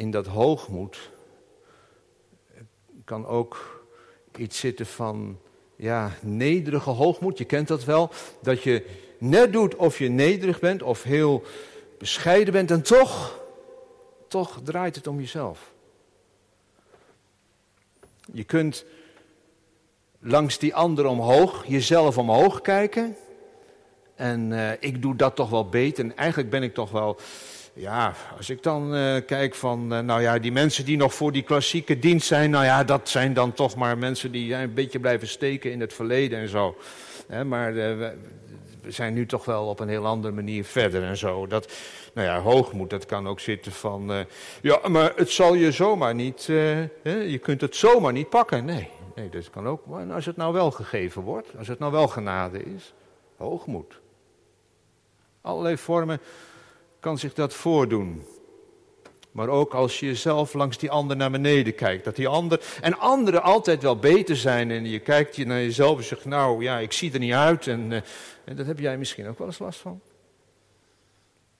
in 0.00 0.10
dat 0.10 0.26
hoogmoed 0.26 1.10
kan 3.04 3.26
ook 3.26 3.84
iets 4.36 4.58
zitten 4.58 4.86
van 4.86 5.38
ja, 5.76 6.12
nederige 6.22 6.90
hoogmoed. 6.90 7.38
Je 7.38 7.44
kent 7.44 7.68
dat 7.68 7.84
wel. 7.84 8.10
Dat 8.42 8.62
je 8.62 8.86
net 9.18 9.52
doet 9.52 9.76
of 9.76 9.98
je 9.98 10.08
nederig 10.08 10.60
bent 10.60 10.82
of 10.82 11.02
heel 11.02 11.42
bescheiden 11.98 12.52
bent 12.52 12.70
en 12.70 12.82
toch, 12.82 13.40
toch 14.28 14.60
draait 14.64 14.96
het 14.96 15.06
om 15.06 15.20
jezelf. 15.20 15.72
Je 18.32 18.44
kunt 18.44 18.84
langs 20.18 20.58
die 20.58 20.74
ander 20.74 21.06
omhoog, 21.06 21.66
jezelf 21.66 22.18
omhoog 22.18 22.60
kijken. 22.60 23.16
En 24.14 24.50
uh, 24.50 24.72
ik 24.72 25.02
doe 25.02 25.16
dat 25.16 25.36
toch 25.36 25.50
wel 25.50 25.68
beter. 25.68 26.04
En 26.04 26.16
eigenlijk 26.16 26.50
ben 26.50 26.62
ik 26.62 26.74
toch 26.74 26.90
wel 26.90 27.18
ja, 27.72 28.14
als 28.36 28.50
ik 28.50 28.62
dan 28.62 28.94
uh, 28.94 29.16
kijk 29.26 29.54
van, 29.54 29.92
uh, 29.92 29.98
nou 29.98 30.20
ja, 30.22 30.38
die 30.38 30.52
mensen 30.52 30.84
die 30.84 30.96
nog 30.96 31.14
voor 31.14 31.32
die 31.32 31.42
klassieke 31.42 31.98
dienst 31.98 32.26
zijn, 32.26 32.50
nou 32.50 32.64
ja, 32.64 32.84
dat 32.84 33.08
zijn 33.08 33.34
dan 33.34 33.52
toch 33.52 33.76
maar 33.76 33.98
mensen 33.98 34.32
die 34.32 34.54
een 34.54 34.74
beetje 34.74 35.00
blijven 35.00 35.28
steken 35.28 35.72
in 35.72 35.80
het 35.80 35.92
verleden 35.92 36.38
en 36.38 36.48
zo. 36.48 36.76
maar 37.46 37.72
uh, 37.72 37.76
we, 37.76 38.16
zijn 38.86 39.14
nu 39.14 39.26
toch 39.26 39.44
wel 39.44 39.66
op 39.66 39.80
een 39.80 39.88
heel 39.88 40.06
andere 40.06 40.34
manier 40.34 40.64
verder 40.64 41.02
en 41.02 41.16
zo. 41.16 41.46
Dat, 41.46 41.72
nou 42.14 42.26
ja, 42.26 42.40
hoogmoed, 42.40 42.90
dat 42.90 43.06
kan 43.06 43.28
ook 43.28 43.40
zitten 43.40 43.72
van, 43.72 44.26
ja, 44.62 44.80
maar 44.88 45.12
het 45.16 45.30
zal 45.30 45.54
je 45.54 45.72
zomaar 45.72 46.14
niet, 46.14 46.44
je 47.04 47.38
kunt 47.42 47.60
het 47.60 47.76
zomaar 47.76 48.12
niet 48.12 48.28
pakken. 48.28 48.64
Nee, 48.64 48.88
nee, 49.14 49.28
dat 49.28 49.50
kan 49.50 49.66
ook, 49.66 49.86
maar 49.86 50.12
als 50.12 50.26
het 50.26 50.36
nou 50.36 50.52
wel 50.52 50.70
gegeven 50.70 51.22
wordt, 51.22 51.48
als 51.58 51.68
het 51.68 51.78
nou 51.78 51.92
wel 51.92 52.08
genade 52.08 52.62
is, 52.62 52.94
hoogmoed. 53.36 54.00
Allerlei 55.40 55.76
vormen 55.76 56.20
kan 57.00 57.18
zich 57.18 57.34
dat 57.34 57.54
voordoen. 57.54 58.22
Maar 59.32 59.48
ook 59.48 59.74
als 59.74 60.00
je 60.00 60.06
jezelf 60.06 60.54
langs 60.54 60.78
die 60.78 60.90
ander 60.90 61.16
naar 61.16 61.30
beneden 61.30 61.74
kijkt. 61.74 62.04
Dat 62.04 62.16
die 62.16 62.28
ander, 62.28 62.78
en 62.80 62.98
anderen 62.98 63.42
altijd 63.42 63.82
wel 63.82 63.96
beter 63.98 64.36
zijn. 64.36 64.70
En 64.70 64.86
je 64.86 64.98
kijkt 64.98 65.36
je 65.36 65.46
naar 65.46 65.60
jezelf 65.60 65.98
en 65.98 66.04
zegt, 66.04 66.24
nou 66.24 66.62
ja, 66.62 66.78
ik 66.78 66.92
zie 66.92 67.12
er 67.12 67.18
niet 67.18 67.32
uit. 67.32 67.66
En, 67.66 67.90
uh, 67.90 68.00
en 68.44 68.56
dat 68.56 68.66
heb 68.66 68.78
jij 68.78 68.98
misschien 68.98 69.28
ook 69.28 69.38
wel 69.38 69.46
eens 69.46 69.58
last 69.58 69.80
van. 69.80 70.00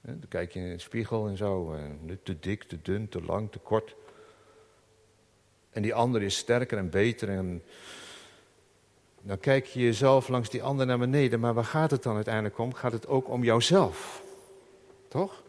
dan 0.01 0.29
kijk 0.29 0.53
je 0.53 0.61
in 0.61 0.71
de 0.71 0.79
spiegel 0.79 1.29
en 1.29 1.37
zo. 1.37 1.75
Uh, 1.75 2.15
te 2.23 2.39
dik, 2.39 2.63
te 2.63 2.79
dun, 2.83 3.09
te 3.09 3.23
lang, 3.23 3.51
te 3.51 3.59
kort. 3.59 3.95
En 5.71 5.83
die 5.83 5.95
ander 5.95 6.23
is 6.23 6.37
sterker 6.37 6.79
en 6.79 6.91
beter. 6.91 7.29
En 7.29 7.63
dan 9.23 9.39
kijk 9.39 9.67
je 9.67 9.81
jezelf 9.81 10.29
langs 10.29 10.51
die 10.51 10.63
ander 10.63 10.87
naar 10.87 10.99
beneden. 10.99 11.41
Maar 11.41 11.55
waar 11.55 11.65
gaat 11.65 11.91
het 11.91 12.03
dan 12.03 12.15
uiteindelijk 12.15 12.59
om? 12.59 12.75
Gaat 12.75 12.93
het 12.93 13.07
ook 13.07 13.29
om 13.29 13.45
jouzelf? 13.45 14.29
Toch? 15.11 15.43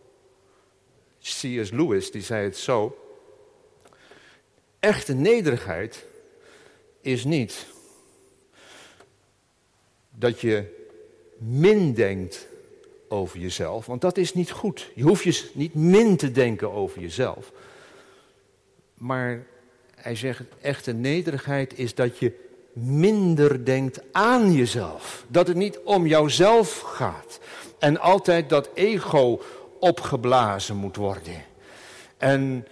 C.S. 1.19 1.71
Lewis 1.71 2.11
die 2.11 2.21
zei 2.21 2.43
het 2.43 2.57
zo. 2.57 2.97
Echte 4.79 5.13
nederigheid 5.13 6.05
is 7.01 7.23
niet 7.23 7.65
dat 10.09 10.41
je 10.41 10.85
min 11.37 11.93
denkt 11.93 12.47
over 13.07 13.39
jezelf, 13.39 13.85
want 13.85 14.01
dat 14.01 14.17
is 14.17 14.33
niet 14.33 14.51
goed. 14.51 14.91
Je 14.95 15.03
hoeft 15.03 15.23
je 15.23 15.49
niet 15.53 15.73
min 15.73 16.17
te 16.17 16.31
denken 16.31 16.71
over 16.71 17.01
jezelf. 17.01 17.51
Maar 18.93 19.45
hij 19.95 20.15
zegt, 20.15 20.41
echte 20.61 20.93
nederigheid 20.93 21.77
is 21.77 21.95
dat 21.95 22.17
je 22.17 22.50
minder 22.73 23.65
denkt 23.65 24.01
aan 24.11 24.53
jezelf. 24.53 25.25
Dat 25.27 25.47
het 25.47 25.57
niet 25.57 25.79
om 25.83 26.07
jouzelf 26.07 26.79
gaat. 26.79 27.39
En 27.79 27.99
altijd 27.99 28.49
dat 28.49 28.69
ego 28.73 29.41
opgeblazen 29.79 30.75
moet 30.75 30.95
worden. 30.95 31.43
En 32.17 32.67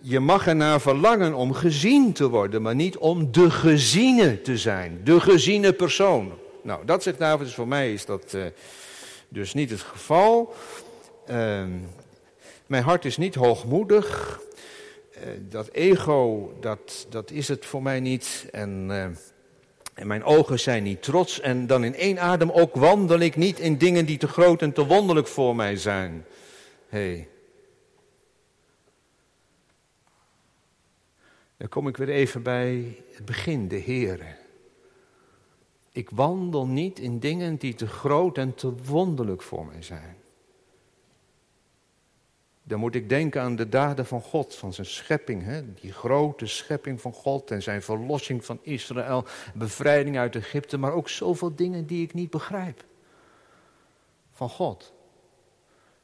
je 0.00 0.20
mag 0.20 0.46
ernaar 0.46 0.80
verlangen 0.80 1.34
om 1.34 1.52
gezien 1.52 2.12
te 2.12 2.28
worden, 2.28 2.62
maar 2.62 2.74
niet 2.74 2.96
om 2.96 3.32
de 3.32 3.50
geziene 3.50 4.40
te 4.40 4.58
zijn. 4.58 5.00
De 5.04 5.20
geziene 5.20 5.72
persoon. 5.72 6.32
Nou, 6.62 6.84
dat 6.84 7.02
zegt 7.02 7.18
David, 7.18 7.46
dus 7.46 7.54
voor 7.54 7.68
mij 7.68 7.92
is 7.92 8.06
dat 8.06 8.32
uh, 8.34 8.44
dus 9.28 9.54
niet 9.54 9.70
het 9.70 9.80
geval. 9.80 10.54
Uh, 11.30 11.64
mijn 12.66 12.82
hart 12.82 13.04
is 13.04 13.16
niet 13.16 13.34
hoogmoedig. 13.34 14.40
Uh, 15.16 15.22
dat 15.40 15.68
ego, 15.68 16.52
dat, 16.60 17.06
dat 17.10 17.30
is 17.30 17.48
het 17.48 17.66
voor 17.66 17.82
mij 17.82 18.00
niet. 18.00 18.46
En 18.52 18.86
eh, 18.90 19.06
en 19.94 20.06
mijn 20.06 20.24
ogen 20.24 20.60
zijn 20.60 20.82
niet 20.82 21.02
trots. 21.02 21.40
En 21.40 21.66
dan 21.66 21.84
in 21.84 21.94
één 21.94 22.18
adem 22.18 22.50
ook 22.50 22.74
wandel 22.74 23.18
ik 23.18 23.36
niet 23.36 23.58
in 23.58 23.78
dingen 23.78 24.06
die 24.06 24.18
te 24.18 24.28
groot 24.28 24.62
en 24.62 24.72
te 24.72 24.86
wonderlijk 24.86 25.26
voor 25.26 25.56
mij 25.56 25.76
zijn. 25.76 26.24
Hé. 26.88 26.98
Hey. 26.98 27.28
Dan 31.56 31.68
kom 31.68 31.88
ik 31.88 31.96
weer 31.96 32.08
even 32.08 32.42
bij 32.42 32.96
het 33.12 33.24
begin, 33.24 33.68
de 33.68 33.80
Heere. 33.80 34.36
Ik 35.92 36.10
wandel 36.10 36.66
niet 36.66 36.98
in 36.98 37.18
dingen 37.18 37.56
die 37.56 37.74
te 37.74 37.86
groot 37.86 38.38
en 38.38 38.54
te 38.54 38.72
wonderlijk 38.84 39.42
voor 39.42 39.66
mij 39.66 39.82
zijn. 39.82 40.16
Dan 42.66 42.78
moet 42.78 42.94
ik 42.94 43.08
denken 43.08 43.42
aan 43.42 43.56
de 43.56 43.68
daden 43.68 44.06
van 44.06 44.20
God, 44.20 44.54
van 44.54 44.72
zijn 44.72 44.86
schepping. 44.86 45.44
Hè? 45.44 45.74
Die 45.74 45.92
grote 45.92 46.46
schepping 46.46 47.00
van 47.00 47.12
God 47.12 47.50
en 47.50 47.62
zijn 47.62 47.82
verlossing 47.82 48.44
van 48.44 48.58
Israël, 48.62 49.24
bevrijding 49.54 50.18
uit 50.18 50.36
Egypte, 50.36 50.78
maar 50.78 50.92
ook 50.92 51.08
zoveel 51.08 51.54
dingen 51.54 51.86
die 51.86 52.02
ik 52.02 52.14
niet 52.14 52.30
begrijp. 52.30 52.84
Van 54.32 54.48
God. 54.48 54.92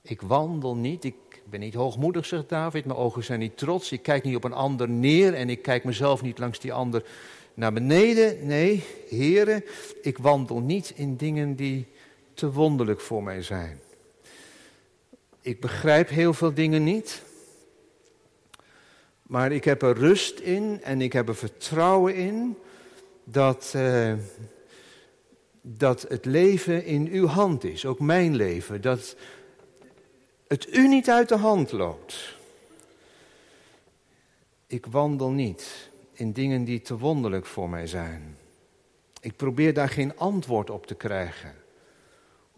Ik 0.02 0.22
wandel 0.22 0.76
niet, 0.76 1.04
ik 1.04 1.14
ben 1.44 1.60
niet 1.60 1.74
hoogmoedig, 1.74 2.26
zegt 2.26 2.48
David, 2.48 2.84
mijn 2.84 2.98
ogen 2.98 3.24
zijn 3.24 3.38
niet 3.38 3.56
trots, 3.56 3.92
ik 3.92 4.02
kijk 4.02 4.24
niet 4.24 4.36
op 4.36 4.44
een 4.44 4.52
ander 4.52 4.88
neer 4.88 5.34
en 5.34 5.48
ik 5.50 5.62
kijk 5.62 5.84
mezelf 5.84 6.22
niet 6.22 6.38
langs 6.38 6.58
die 6.58 6.72
ander 6.72 7.04
naar 7.54 7.72
beneden. 7.72 8.46
Nee, 8.46 8.84
heren, 9.08 9.64
ik 10.02 10.18
wandel 10.18 10.60
niet 10.60 10.92
in 10.94 11.16
dingen 11.16 11.56
die 11.56 11.86
te 12.34 12.52
wonderlijk 12.52 13.00
voor 13.00 13.22
mij 13.22 13.42
zijn. 13.42 13.80
Ik 15.40 15.60
begrijp 15.60 16.08
heel 16.08 16.34
veel 16.34 16.54
dingen 16.54 16.84
niet. 16.84 17.22
Maar 19.22 19.52
ik 19.52 19.64
heb 19.64 19.82
er 19.82 19.96
rust 19.96 20.38
in 20.38 20.80
en 20.82 21.00
ik 21.00 21.12
heb 21.12 21.28
er 21.28 21.36
vertrouwen 21.36 22.14
in 22.14 22.56
dat, 23.24 23.72
uh, 23.76 24.14
dat 25.60 26.02
het 26.08 26.24
leven 26.24 26.84
in 26.84 27.08
uw 27.08 27.26
hand 27.26 27.64
is, 27.64 27.86
ook 27.86 28.00
mijn 28.00 28.36
leven. 28.36 28.80
Dat 28.80 29.16
het 30.48 30.76
u 30.76 30.88
niet 30.88 31.10
uit 31.10 31.28
de 31.28 31.36
hand 31.36 31.72
loopt. 31.72 32.36
Ik 34.66 34.86
wandel 34.86 35.30
niet 35.30 35.90
in 36.12 36.32
dingen 36.32 36.64
die 36.64 36.80
te 36.80 36.98
wonderlijk 36.98 37.46
voor 37.46 37.70
mij 37.70 37.86
zijn. 37.86 38.36
Ik 39.20 39.36
probeer 39.36 39.74
daar 39.74 39.88
geen 39.88 40.16
antwoord 40.16 40.70
op 40.70 40.86
te 40.86 40.94
krijgen. 40.94 41.59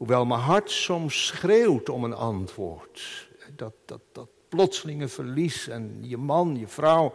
Hoewel 0.02 0.24
mijn 0.24 0.40
hart 0.40 0.70
soms 0.70 1.26
schreeuwt 1.26 1.88
om 1.88 2.04
een 2.04 2.14
antwoord. 2.14 3.28
Dat, 3.56 3.72
dat, 3.84 4.00
dat 4.12 4.28
plotselinge 4.48 5.08
verlies 5.08 5.68
en 5.68 5.98
je 6.00 6.16
man, 6.16 6.56
je 6.58 6.66
vrouw. 6.66 7.14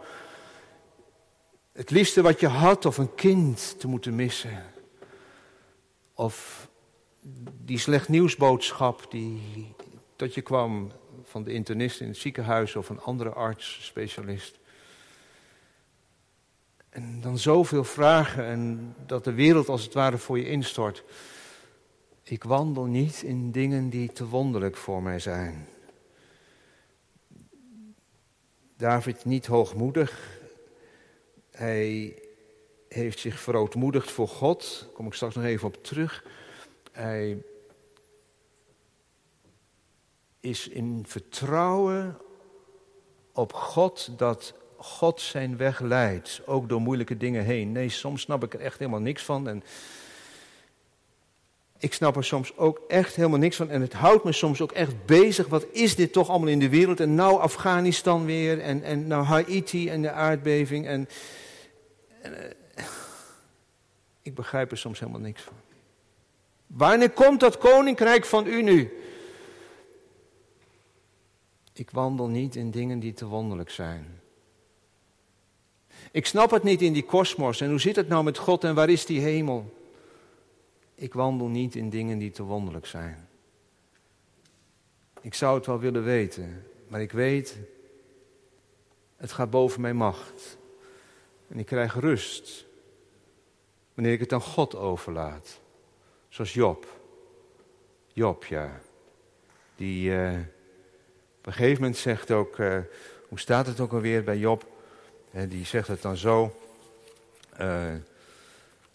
Het 1.72 1.90
liefste 1.90 2.22
wat 2.22 2.40
je 2.40 2.46
had 2.46 2.86
of 2.86 2.98
een 2.98 3.14
kind 3.14 3.80
te 3.80 3.88
moeten 3.88 4.14
missen. 4.14 4.64
Of 6.14 6.68
die 7.64 7.78
slecht 7.78 8.08
nieuwsboodschap 8.08 9.06
die 9.10 9.42
tot 10.16 10.34
je 10.34 10.42
kwam 10.42 10.92
van 11.24 11.42
de 11.42 11.52
internist 11.52 12.00
in 12.00 12.08
het 12.08 12.16
ziekenhuis 12.16 12.76
of 12.76 12.88
een 12.88 13.00
andere 13.00 13.30
arts, 13.30 13.78
specialist. 13.82 14.58
En 16.88 17.20
dan 17.20 17.38
zoveel 17.38 17.84
vragen 17.84 18.44
en 18.44 18.94
dat 19.06 19.24
de 19.24 19.32
wereld 19.32 19.68
als 19.68 19.82
het 19.82 19.94
ware 19.94 20.18
voor 20.18 20.38
je 20.38 20.48
instort. 20.48 21.04
Ik 22.28 22.44
wandel 22.44 22.84
niet 22.84 23.22
in 23.22 23.50
dingen 23.50 23.88
die 23.88 24.12
te 24.12 24.26
wonderlijk 24.28 24.76
voor 24.76 25.02
mij 25.02 25.18
zijn. 25.18 25.68
David 28.76 29.24
niet 29.24 29.46
hoogmoedig. 29.46 30.40
Hij 31.50 32.18
heeft 32.88 33.18
zich 33.18 33.40
verootmoedigd 33.40 34.10
voor 34.10 34.28
God. 34.28 34.78
Daar 34.80 34.90
kom 34.90 35.06
ik 35.06 35.12
straks 35.12 35.34
nog 35.34 35.44
even 35.44 35.66
op 35.66 35.84
terug. 35.84 36.24
Hij 36.92 37.42
is 40.40 40.68
in 40.68 41.04
vertrouwen 41.06 42.18
op 43.32 43.52
God 43.52 44.18
dat 44.18 44.54
God 44.76 45.20
zijn 45.20 45.56
weg 45.56 45.80
leidt. 45.80 46.40
Ook 46.46 46.68
door 46.68 46.80
moeilijke 46.80 47.16
dingen 47.16 47.44
heen. 47.44 47.72
Nee, 47.72 47.88
soms 47.88 48.20
snap 48.20 48.44
ik 48.44 48.54
er 48.54 48.60
echt 48.60 48.78
helemaal 48.78 49.00
niks 49.00 49.22
van. 49.22 49.48
En 49.48 49.62
ik 51.78 51.94
snap 51.94 52.16
er 52.16 52.24
soms 52.24 52.56
ook 52.56 52.80
echt 52.88 53.14
helemaal 53.14 53.38
niks 53.38 53.56
van. 53.56 53.70
En 53.70 53.80
het 53.80 53.92
houdt 53.92 54.24
me 54.24 54.32
soms 54.32 54.60
ook 54.60 54.72
echt 54.72 55.06
bezig. 55.06 55.46
Wat 55.46 55.66
is 55.72 55.96
dit 55.96 56.12
toch 56.12 56.28
allemaal 56.28 56.48
in 56.48 56.58
de 56.58 56.68
wereld? 56.68 57.00
En 57.00 57.14
nou 57.14 57.40
Afghanistan 57.40 58.24
weer. 58.24 58.60
En, 58.60 58.82
en 58.82 59.06
nou 59.06 59.24
Haiti 59.24 59.88
en 59.88 60.02
de 60.02 60.10
aardbeving. 60.10 60.86
En, 60.86 61.08
eh, 62.22 62.32
Ik 64.22 64.34
begrijp 64.34 64.70
er 64.70 64.78
soms 64.78 65.00
helemaal 65.00 65.20
niks 65.20 65.42
van. 65.42 65.54
Wanneer 66.66 67.10
komt 67.10 67.40
dat 67.40 67.58
koninkrijk 67.58 68.24
van 68.24 68.46
u 68.46 68.62
nu? 68.62 68.92
Ik 71.72 71.90
wandel 71.90 72.28
niet 72.28 72.56
in 72.56 72.70
dingen 72.70 72.98
die 72.98 73.12
te 73.12 73.26
wonderlijk 73.26 73.70
zijn. 73.70 74.20
Ik 76.10 76.26
snap 76.26 76.50
het 76.50 76.62
niet 76.62 76.82
in 76.82 76.92
die 76.92 77.04
kosmos. 77.04 77.60
En 77.60 77.70
hoe 77.70 77.80
zit 77.80 77.96
het 77.96 78.08
nou 78.08 78.24
met 78.24 78.38
God 78.38 78.64
en 78.64 78.74
waar 78.74 78.88
is 78.88 79.06
die 79.06 79.20
hemel? 79.20 79.77
Ik 81.00 81.14
wandel 81.14 81.46
niet 81.46 81.74
in 81.74 81.90
dingen 81.90 82.18
die 82.18 82.30
te 82.30 82.42
wonderlijk 82.42 82.86
zijn. 82.86 83.28
Ik 85.20 85.34
zou 85.34 85.56
het 85.56 85.66
wel 85.66 85.78
willen 85.78 86.04
weten, 86.04 86.66
maar 86.88 87.00
ik 87.00 87.12
weet, 87.12 87.56
het 89.16 89.32
gaat 89.32 89.50
boven 89.50 89.80
mijn 89.80 89.96
macht. 89.96 90.58
En 91.48 91.58
ik 91.58 91.66
krijg 91.66 91.94
rust 91.94 92.66
wanneer 93.94 94.12
ik 94.12 94.20
het 94.20 94.32
aan 94.32 94.40
God 94.40 94.74
overlaat. 94.74 95.60
Zoals 96.28 96.54
Job. 96.54 97.00
Job, 98.12 98.44
ja. 98.44 98.80
Die 99.76 100.10
uh, 100.10 100.38
op 101.38 101.46
een 101.46 101.52
gegeven 101.52 101.80
moment 101.80 101.96
zegt 101.96 102.30
ook, 102.30 102.58
uh, 102.58 102.78
hoe 103.28 103.38
staat 103.38 103.66
het 103.66 103.80
ook 103.80 103.92
alweer 103.92 104.24
bij 104.24 104.38
Job? 104.38 104.66
Uh, 105.30 105.42
die 105.50 105.64
zegt 105.64 105.88
het 105.88 106.02
dan 106.02 106.16
zo. 106.16 106.54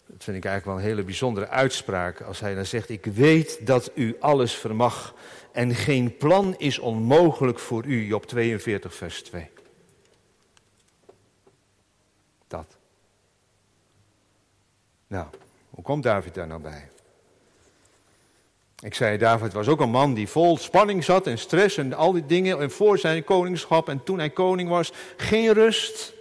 Dat 0.06 0.24
vind 0.24 0.36
ik 0.36 0.44
eigenlijk 0.44 0.64
wel 0.64 0.74
een 0.74 0.90
hele 0.90 1.04
bijzondere 1.04 1.48
uitspraak. 1.48 2.20
Als 2.20 2.40
hij 2.40 2.54
dan 2.54 2.66
zegt, 2.66 2.88
ik 2.88 3.04
weet 3.04 3.66
dat 3.66 3.90
u 3.94 4.16
alles 4.20 4.54
vermag. 4.54 5.14
En 5.52 5.74
geen 5.74 6.16
plan 6.16 6.54
is 6.58 6.78
onmogelijk 6.78 7.58
voor 7.58 7.84
u. 7.84 8.06
Job 8.06 8.26
42 8.26 8.94
vers 8.94 9.22
2. 9.22 9.50
Dat. 12.46 12.76
Nou, 15.06 15.26
hoe 15.70 15.84
komt 15.84 16.02
David 16.02 16.34
daar 16.34 16.46
nou 16.46 16.60
bij? 16.60 16.88
Ik 18.80 18.94
zei, 18.94 19.18
David 19.18 19.52
was 19.52 19.68
ook 19.68 19.80
een 19.80 19.90
man 19.90 20.14
die 20.14 20.28
vol 20.28 20.58
spanning 20.58 21.04
zat 21.04 21.26
en 21.26 21.38
stress 21.38 21.76
en 21.76 21.92
al 21.92 22.12
die 22.12 22.26
dingen. 22.26 22.60
En 22.60 22.70
voor 22.70 22.98
zijn 22.98 23.24
koningschap 23.24 23.88
en 23.88 24.04
toen 24.04 24.18
hij 24.18 24.30
koning 24.30 24.68
was, 24.68 24.92
geen 25.16 25.52
rust. 25.52 26.12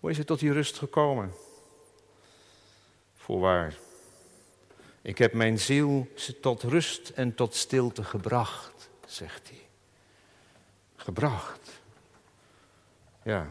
Hoe 0.00 0.10
is 0.10 0.18
het 0.18 0.26
tot 0.26 0.38
die 0.38 0.52
rust 0.52 0.78
gekomen? 0.78 1.32
Voorwaar. 3.30 3.74
Ik 5.02 5.18
heb 5.18 5.32
mijn 5.32 5.58
ziel 5.58 6.08
tot 6.40 6.62
rust 6.62 7.08
en 7.08 7.34
tot 7.34 7.54
stilte 7.54 8.04
gebracht, 8.04 8.90
zegt 9.06 9.48
hij. 9.48 9.60
Gebracht. 10.96 11.80
Ja. 13.22 13.50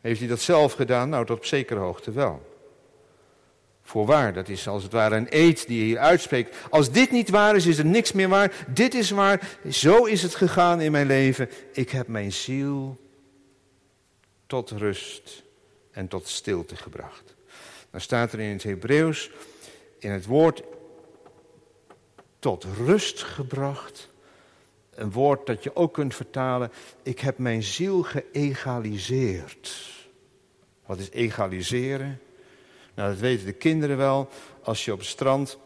Heeft 0.00 0.18
hij 0.18 0.28
dat 0.28 0.40
zelf 0.40 0.72
gedaan? 0.72 1.08
Nou, 1.08 1.26
tot 1.26 1.36
op 1.36 1.44
zekere 1.44 1.80
hoogte 1.80 2.10
wel. 2.10 2.56
Voorwaar, 3.82 4.32
dat 4.32 4.48
is 4.48 4.68
als 4.68 4.82
het 4.82 4.92
ware 4.92 5.16
een 5.16 5.26
eed 5.30 5.66
die 5.66 5.82
hier 5.82 5.98
uitspreekt. 5.98 6.56
Als 6.70 6.90
dit 6.90 7.10
niet 7.10 7.30
waar 7.30 7.56
is, 7.56 7.66
is 7.66 7.78
er 7.78 7.84
niks 7.84 8.12
meer 8.12 8.28
waar. 8.28 8.66
Dit 8.68 8.94
is 8.94 9.10
waar. 9.10 9.58
Zo 9.70 10.04
is 10.04 10.22
het 10.22 10.34
gegaan 10.34 10.80
in 10.80 10.92
mijn 10.92 11.06
leven. 11.06 11.50
Ik 11.72 11.90
heb 11.90 12.06
mijn 12.06 12.32
ziel 12.32 13.00
tot 14.46 14.70
rust 14.70 15.42
en 15.90 16.08
tot 16.08 16.28
stilte 16.28 16.76
gebracht. 16.76 17.31
Dan 17.92 18.00
staat 18.00 18.32
er 18.32 18.40
in 18.40 18.52
het 18.52 18.62
Hebreeuws, 18.62 19.30
in 19.98 20.10
het 20.10 20.26
woord 20.26 20.62
tot 22.38 22.66
rust 22.84 23.22
gebracht. 23.22 24.10
Een 24.94 25.10
woord 25.10 25.46
dat 25.46 25.62
je 25.62 25.76
ook 25.76 25.92
kunt 25.92 26.14
vertalen. 26.14 26.72
Ik 27.02 27.20
heb 27.20 27.38
mijn 27.38 27.62
ziel 27.62 28.02
geëgaliseerd. 28.02 29.90
Wat 30.86 30.98
is 30.98 31.10
egaliseren? 31.10 32.20
Nou, 32.94 33.10
dat 33.10 33.18
weten 33.18 33.46
de 33.46 33.52
kinderen 33.52 33.96
wel. 33.96 34.28
Als 34.62 34.84
je 34.84 34.92
op 34.92 34.98
het 34.98 35.08
strand 35.08 35.58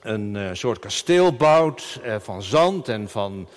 een 0.00 0.34
uh, 0.34 0.50
soort 0.52 0.78
kasteel 0.78 1.36
bouwt 1.36 2.00
uh, 2.04 2.16
van 2.18 2.42
zand 2.42 2.88
en 2.88 3.08
van 3.08 3.48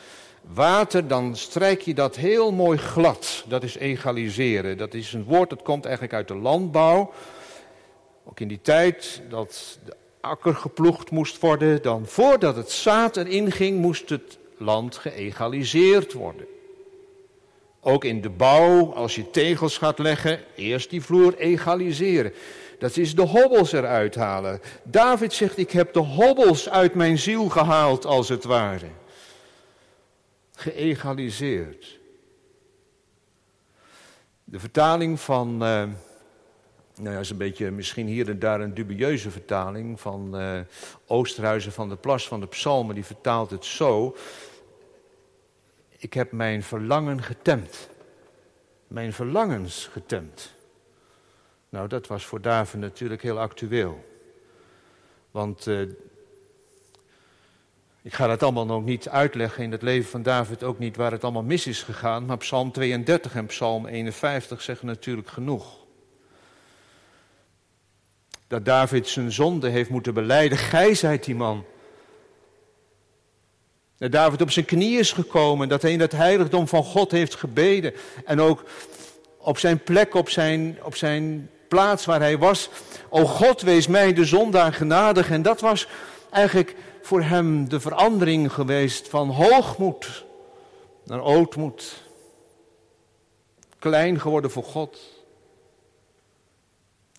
water, 0.41 1.08
dan 1.08 1.36
strijk 1.36 1.82
je 1.82 1.93
dat 1.93 2.15
heel 2.15 2.52
mooi 2.52 2.78
glad. 2.78 3.43
Dat 3.47 3.63
is 3.63 3.76
egaliseren. 3.76 4.78
Dat 4.78 4.93
is 4.93 5.13
een 5.13 5.23
woord 5.23 5.50
dat 5.50 5.62
komt 5.62 5.86
eigenlijk 5.86 6.15
uit 6.15 6.28
de 6.28 6.36
landbouw. 6.36 7.13
Ook 8.30 8.40
in 8.40 8.48
die 8.48 8.62
tijd 8.62 9.22
dat 9.30 9.80
de 9.86 9.96
akker 10.22 10.56
geploegd 10.56 11.12
moest 11.12 11.40
worden, 11.40 11.82
dan 11.82 12.06
voordat 12.06 12.56
het 12.56 12.72
zaad 12.72 13.18
erin 13.18 13.52
ging, 13.52 13.80
moest 13.80 14.10
het 14.10 14.38
land 14.58 14.96
geëgaliseerd 14.96 16.13
worden. 16.13 16.46
Ook 17.82 18.04
in 18.04 18.22
de 18.22 18.30
bouw, 18.30 18.94
als 18.94 19.16
je 19.16 19.30
tegels 19.30 19.78
gaat 19.78 20.00
leggen, 20.00 20.40
eerst 20.56 20.90
die 20.90 21.02
vloer 21.02 21.38
egaliseren. 21.38 22.34
Dat 22.80 22.98
is 22.98 23.16
de 23.16 23.22
hobbels 23.22 23.72
eruit 23.72 24.16
halen. 24.16 24.62
David 24.84 25.34
zegt, 25.34 25.58
ik 25.58 25.72
heb 25.72 25.94
de 25.94 26.00
hobbels 26.00 26.70
uit 26.70 26.94
mijn 26.94 27.18
ziel 27.18 27.50
gehaald, 27.50 28.06
als 28.06 28.30
het 28.30 28.44
ware. 28.44 28.90
Geëgaliseerd. 30.56 32.00
De 34.44 34.60
vertaling 34.60 35.20
van, 35.20 35.63
uh, 35.63 35.84
nou 36.98 37.14
ja, 37.14 37.20
is 37.20 37.30
een 37.30 37.38
beetje 37.38 37.72
misschien 37.72 38.08
hier 38.08 38.30
en 38.30 38.40
daar 38.40 38.62
een 38.62 38.74
dubieuze 38.74 39.32
vertaling 39.32 40.00
van 40.00 40.42
uh, 40.42 40.60
Oosterhuizen 41.06 41.72
van 41.72 41.90
de 41.90 41.96
Plas 41.96 42.28
van 42.28 42.40
de 42.40 42.48
Psalmen, 42.48 42.96
die 42.96 43.06
vertaalt 43.06 43.50
het 43.50 43.66
zo. 43.66 44.16
Ik 45.98 46.14
heb 46.14 46.32
mijn 46.32 46.64
verlangen 46.64 47.24
getemd. 47.24 47.90
Mijn 48.88 49.14
verlangens 49.14 49.90
getemd. 49.92 50.54
Nou, 51.70 51.88
dat 51.88 52.08
was 52.08 52.26
voor 52.26 52.42
David 52.42 52.80
natuurlijk 52.80 53.22
heel 53.22 53.40
actueel. 53.40 54.06
Want 55.32 55.66
uh, 55.66 55.90
ik 58.02 58.14
ga 58.14 58.28
dat 58.28 58.44
allemaal 58.44 58.66
nog 58.66 58.84
niet 58.84 59.10
uitleggen 59.10 59.64
in 59.64 59.72
het 59.72 59.82
leven 59.82 60.10
van 60.10 60.24
David, 60.24 60.64
ook 60.64 60.80
niet 60.80 60.96
waar 60.96 61.12
het 61.12 61.24
allemaal 61.24 61.44
mis 61.44 61.68
is 61.68 61.84
gegaan. 61.84 62.26
Maar 62.26 62.38
Psalm 62.38 62.72
32 62.72 63.36
en 63.36 63.46
Psalm 63.46 63.86
51 63.86 64.62
zeggen 64.62 64.88
natuurlijk 64.88 65.28
genoeg. 65.28 65.87
Dat 68.48 68.66
David 68.66 69.08
zijn 69.08 69.32
zonde 69.32 69.70
heeft 69.70 69.90
moeten 69.90 70.14
beleiden. 70.14 70.58
Gij 70.58 70.94
zijt 70.94 71.24
die 71.24 71.36
man. 71.36 71.66
Dat 73.98 74.12
David 74.12 74.42
op 74.42 74.52
zijn 74.52 74.66
knieën 74.66 75.00
is 75.00 75.12
gekomen. 75.12 75.70
Dat 75.70 75.82
hij 75.82 75.92
in 75.92 76.00
het 76.00 76.12
heiligdom 76.12 76.68
van 76.68 76.84
God 76.84 77.12
heeft 77.12 77.36
gebeden. 77.36 77.94
En 78.26 78.42
ook 78.42 78.64
op 79.38 79.58
zijn 79.58 79.84
plek, 79.84 80.16
op 80.16 80.30
zijn, 80.30 80.78
op 80.84 80.96
zijn 80.96 81.50
plaats 81.68 82.06
waar 82.06 82.20
hij 82.20 82.38
was. 82.38 82.70
O 83.10 83.26
God, 83.26 83.62
wees 83.62 83.88
mij 83.88 84.14
de 84.14 84.26
zondaar 84.26 84.74
genadig. 84.74 85.30
En 85.30 85.42
dat 85.42 85.62
was 85.62 85.88
eigenlijk 86.32 86.76
voor 87.02 87.22
hem 87.22 87.70
de 87.70 87.80
verandering 87.80 88.54
geweest 88.54 89.08
van 89.08 89.30
hoogmoed 89.30 90.26
naar 91.04 91.22
ootmoed. 91.22 92.04
Klein 93.80 94.20
geworden 94.20 94.52
voor 94.52 94.64
God. 94.64 95.16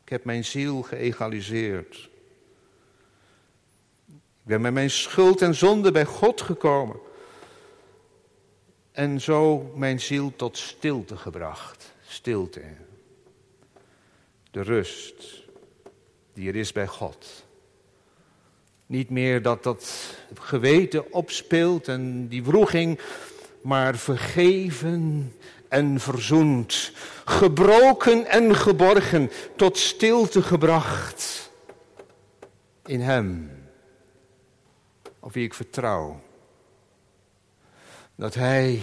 Ik 0.09 0.15
heb 0.15 0.25
mijn 0.25 0.45
ziel 0.45 0.83
geëgaliseerd. 0.83 2.09
Ik 4.07 4.43
ben 4.43 4.61
met 4.61 4.73
mijn 4.73 4.91
schuld 4.91 5.43
en 5.43 5.55
zonde 5.55 5.91
bij 5.91 6.05
God 6.05 6.41
gekomen. 6.41 6.97
En 8.93 9.21
zo 9.21 9.73
mijn 9.75 10.01
ziel 10.01 10.33
tot 10.37 10.59
stilte 10.59 11.17
gebracht. 11.17 11.93
Stilte 12.07 12.63
de 14.51 14.63
rust 14.63 15.45
die 16.33 16.49
er 16.49 16.57
is 16.57 16.73
bij 16.73 16.87
God. 16.87 17.45
Niet 18.87 19.11
meer 19.11 19.43
dat 19.43 19.63
dat 19.63 20.15
geweten 20.35 21.13
opspeelt 21.13 21.89
en 21.89 22.29
die 22.29 22.45
wroeging, 22.45 23.01
maar 23.63 23.97
vergeven 23.97 25.33
en 25.69 26.01
verzoend, 26.01 26.93
gebroken 27.25 28.27
en 28.27 28.57
geborgen, 28.57 29.31
tot 29.57 29.79
stilte 29.79 30.43
gebracht 30.43 31.51
in 32.87 33.01
Hem, 33.01 33.51
op 35.21 35.33
wie 35.33 35.45
ik 35.45 35.55
vertrouw. 35.55 36.21
Dat 38.15 38.35
Hij 38.35 38.83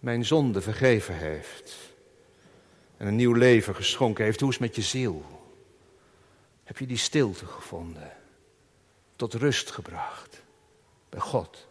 mijn 0.00 0.24
zonde 0.24 0.60
vergeven 0.60 1.14
heeft 1.14 1.76
en 2.96 3.06
een 3.06 3.16
nieuw 3.16 3.32
leven 3.32 3.74
geschonken 3.74 4.24
heeft. 4.24 4.40
Hoe 4.40 4.50
is 4.50 4.58
met 4.58 4.76
je 4.76 4.82
ziel? 4.82 5.24
Heb 6.64 6.78
je 6.78 6.86
die 6.86 6.96
stilte 6.96 7.46
gevonden? 7.46 8.12
Tot 9.16 9.34
rust 9.34 9.70
gebracht? 9.70 10.42
Bij 11.08 11.20
God, 11.20 11.66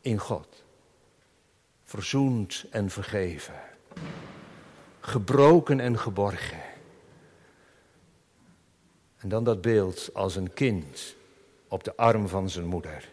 in 0.00 0.18
God. 0.18 0.64
Verzoend 1.90 2.64
en 2.70 2.90
vergeven. 2.90 3.54
Gebroken 5.00 5.80
en 5.80 5.98
geborgen. 5.98 6.60
En 9.16 9.28
dan 9.28 9.44
dat 9.44 9.60
beeld 9.60 10.10
als 10.12 10.36
een 10.36 10.52
kind 10.52 11.14
op 11.68 11.84
de 11.84 11.96
arm 11.96 12.28
van 12.28 12.50
zijn 12.50 12.66
moeder. 12.66 13.08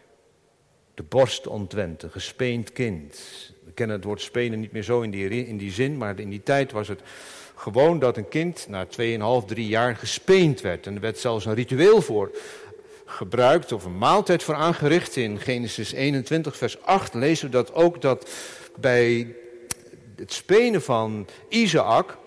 De 0.94 1.02
borst 1.02 1.46
ontwend, 1.46 2.02
een 2.02 2.10
gespeend 2.10 2.72
kind. 2.72 3.20
We 3.64 3.72
kennen 3.72 3.96
het 3.96 4.04
woord 4.04 4.20
spenen 4.20 4.60
niet 4.60 4.72
meer 4.72 4.82
zo 4.82 5.00
in 5.00 5.10
die, 5.10 5.46
in 5.46 5.56
die 5.56 5.72
zin, 5.72 5.96
maar 5.96 6.18
in 6.18 6.30
die 6.30 6.42
tijd 6.42 6.72
was 6.72 6.88
het 6.88 7.00
gewoon 7.54 7.98
dat 7.98 8.16
een 8.16 8.28
kind 8.28 8.66
na 8.68 8.86
2,5, 8.86 9.46
3 9.46 9.66
jaar 9.66 9.96
gespeend 9.96 10.60
werd. 10.60 10.86
En 10.86 10.94
er 10.94 11.00
werd 11.00 11.18
zelfs 11.18 11.44
een 11.44 11.54
ritueel 11.54 12.02
voor 12.02 12.30
gebruikt 13.04 13.72
of 13.72 13.84
een 13.84 13.98
maaltijd 13.98 14.42
voor 14.42 14.54
aangericht. 14.54 15.16
In 15.16 15.40
Genesis 15.40 15.92
21, 15.92 16.56
vers 16.56 16.82
8 16.82 17.14
lezen 17.14 17.46
we 17.46 17.52
dat 17.52 17.74
ook 17.74 18.02
dat 18.02 18.30
bij 18.80 19.34
het 20.16 20.32
spenen 20.32 20.82
van 20.82 21.26
Isaac 21.48 22.18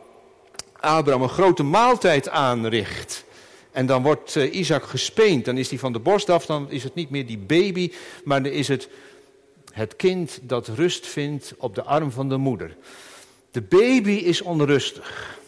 Abraham 0.82 1.22
een 1.22 1.30
grote 1.30 1.64
maaltijd 1.64 2.30
aanricht. 2.30 3.26
En 3.72 3.86
dan 3.86 4.04
wordt 4.04 4.36
uh, 4.36 4.54
Isaac 4.54 4.84
gespeend. 4.84 5.46
Dan 5.46 5.58
is 5.58 5.70
hij 5.70 5.80
van 5.80 5.94
de 5.94 6.00
borst 6.00 6.30
af. 6.30 6.46
Dan 6.46 6.72
is 6.72 6.84
het 6.84 6.96
niet 6.96 7.10
meer 7.10 7.26
die 7.26 7.38
baby. 7.38 7.92
Maar 8.24 8.44
dan 8.44 8.52
is 8.52 8.68
het 8.68 8.90
het 9.72 9.96
kind 9.96 10.40
dat 10.42 10.68
rust 10.68 11.08
vindt 11.08 11.54
op 11.58 11.76
de 11.76 11.84
arm 11.84 12.12
van 12.12 12.30
de 12.30 12.38
moeder. 12.38 12.76
De 13.52 13.62
baby 13.62 14.12
is 14.12 14.42
onrustig. 14.42 15.40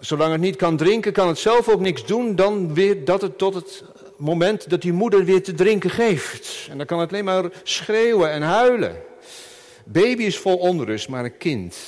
Zolang 0.00 0.32
het 0.32 0.40
niet 0.40 0.56
kan 0.56 0.76
drinken, 0.76 1.12
kan 1.12 1.28
het 1.28 1.38
zelf 1.38 1.68
ook 1.68 1.80
niks 1.80 2.06
doen. 2.06 2.36
Dan 2.36 2.74
weer 2.74 3.04
dat 3.04 3.20
het 3.22 3.38
tot 3.38 3.54
het 3.54 3.84
moment 4.16 4.70
dat 4.70 4.82
die 4.82 4.92
moeder 4.92 5.24
weer 5.24 5.42
te 5.42 5.54
drinken 5.54 5.90
geeft. 5.90 6.66
En 6.70 6.76
dan 6.76 6.86
kan 6.86 7.00
het 7.00 7.10
alleen 7.10 7.24
maar 7.24 7.50
schreeuwen 7.62 8.30
en 8.30 8.42
huilen. 8.42 9.02
Baby 9.90 10.22
is 10.22 10.38
vol 10.38 10.56
onrust, 10.56 11.08
maar 11.08 11.24
een 11.24 11.36
kind. 11.36 11.78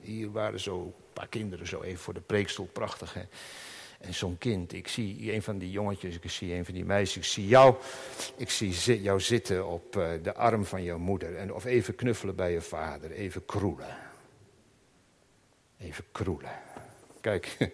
Hier 0.00 0.30
waren 0.30 0.60
zo 0.60 0.80
een 0.80 0.94
paar 1.12 1.28
kinderen 1.28 1.66
zo 1.66 1.82
even 1.82 1.98
voor 1.98 2.14
de 2.14 2.20
preekstoel, 2.20 2.66
prachtig 2.72 3.14
hè. 3.14 3.22
En 4.00 4.14
zo'n 4.14 4.38
kind, 4.38 4.72
ik 4.72 4.88
zie 4.88 5.32
een 5.32 5.42
van 5.42 5.58
die 5.58 5.70
jongetjes, 5.70 6.14
ik 6.14 6.30
zie 6.30 6.54
een 6.54 6.64
van 6.64 6.74
die 6.74 6.84
meisjes, 6.84 7.16
ik 7.16 7.24
zie 7.24 7.46
jou, 7.46 7.74
ik 8.36 8.50
zie 8.50 9.02
jou 9.02 9.20
zitten 9.20 9.66
op 9.66 9.96
eh, 9.96 10.08
de 10.22 10.34
arm 10.34 10.64
van 10.64 10.82
jouw 10.82 10.98
moeder. 10.98 11.36
En, 11.36 11.54
of 11.54 11.64
even 11.64 11.94
knuffelen 11.94 12.36
bij 12.36 12.52
je 12.52 12.60
vader, 12.60 13.10
even 13.10 13.44
kroelen. 13.44 13.96
Even 15.78 16.04
kroelen. 16.12 16.58
Kijk, 17.20 17.56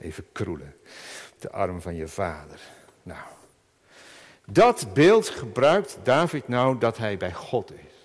even 0.00 0.24
kroelen. 0.32 0.74
De 1.38 1.50
arm 1.50 1.80
van 1.80 1.94
je 1.94 2.08
vader. 2.08 2.60
Nou, 3.02 3.26
dat 4.46 4.94
beeld 4.94 5.28
gebruikt 5.28 5.98
David 6.02 6.48
nou 6.48 6.78
dat 6.78 6.98
hij 6.98 7.16
bij 7.16 7.32
God 7.32 7.72
is. 7.72 7.95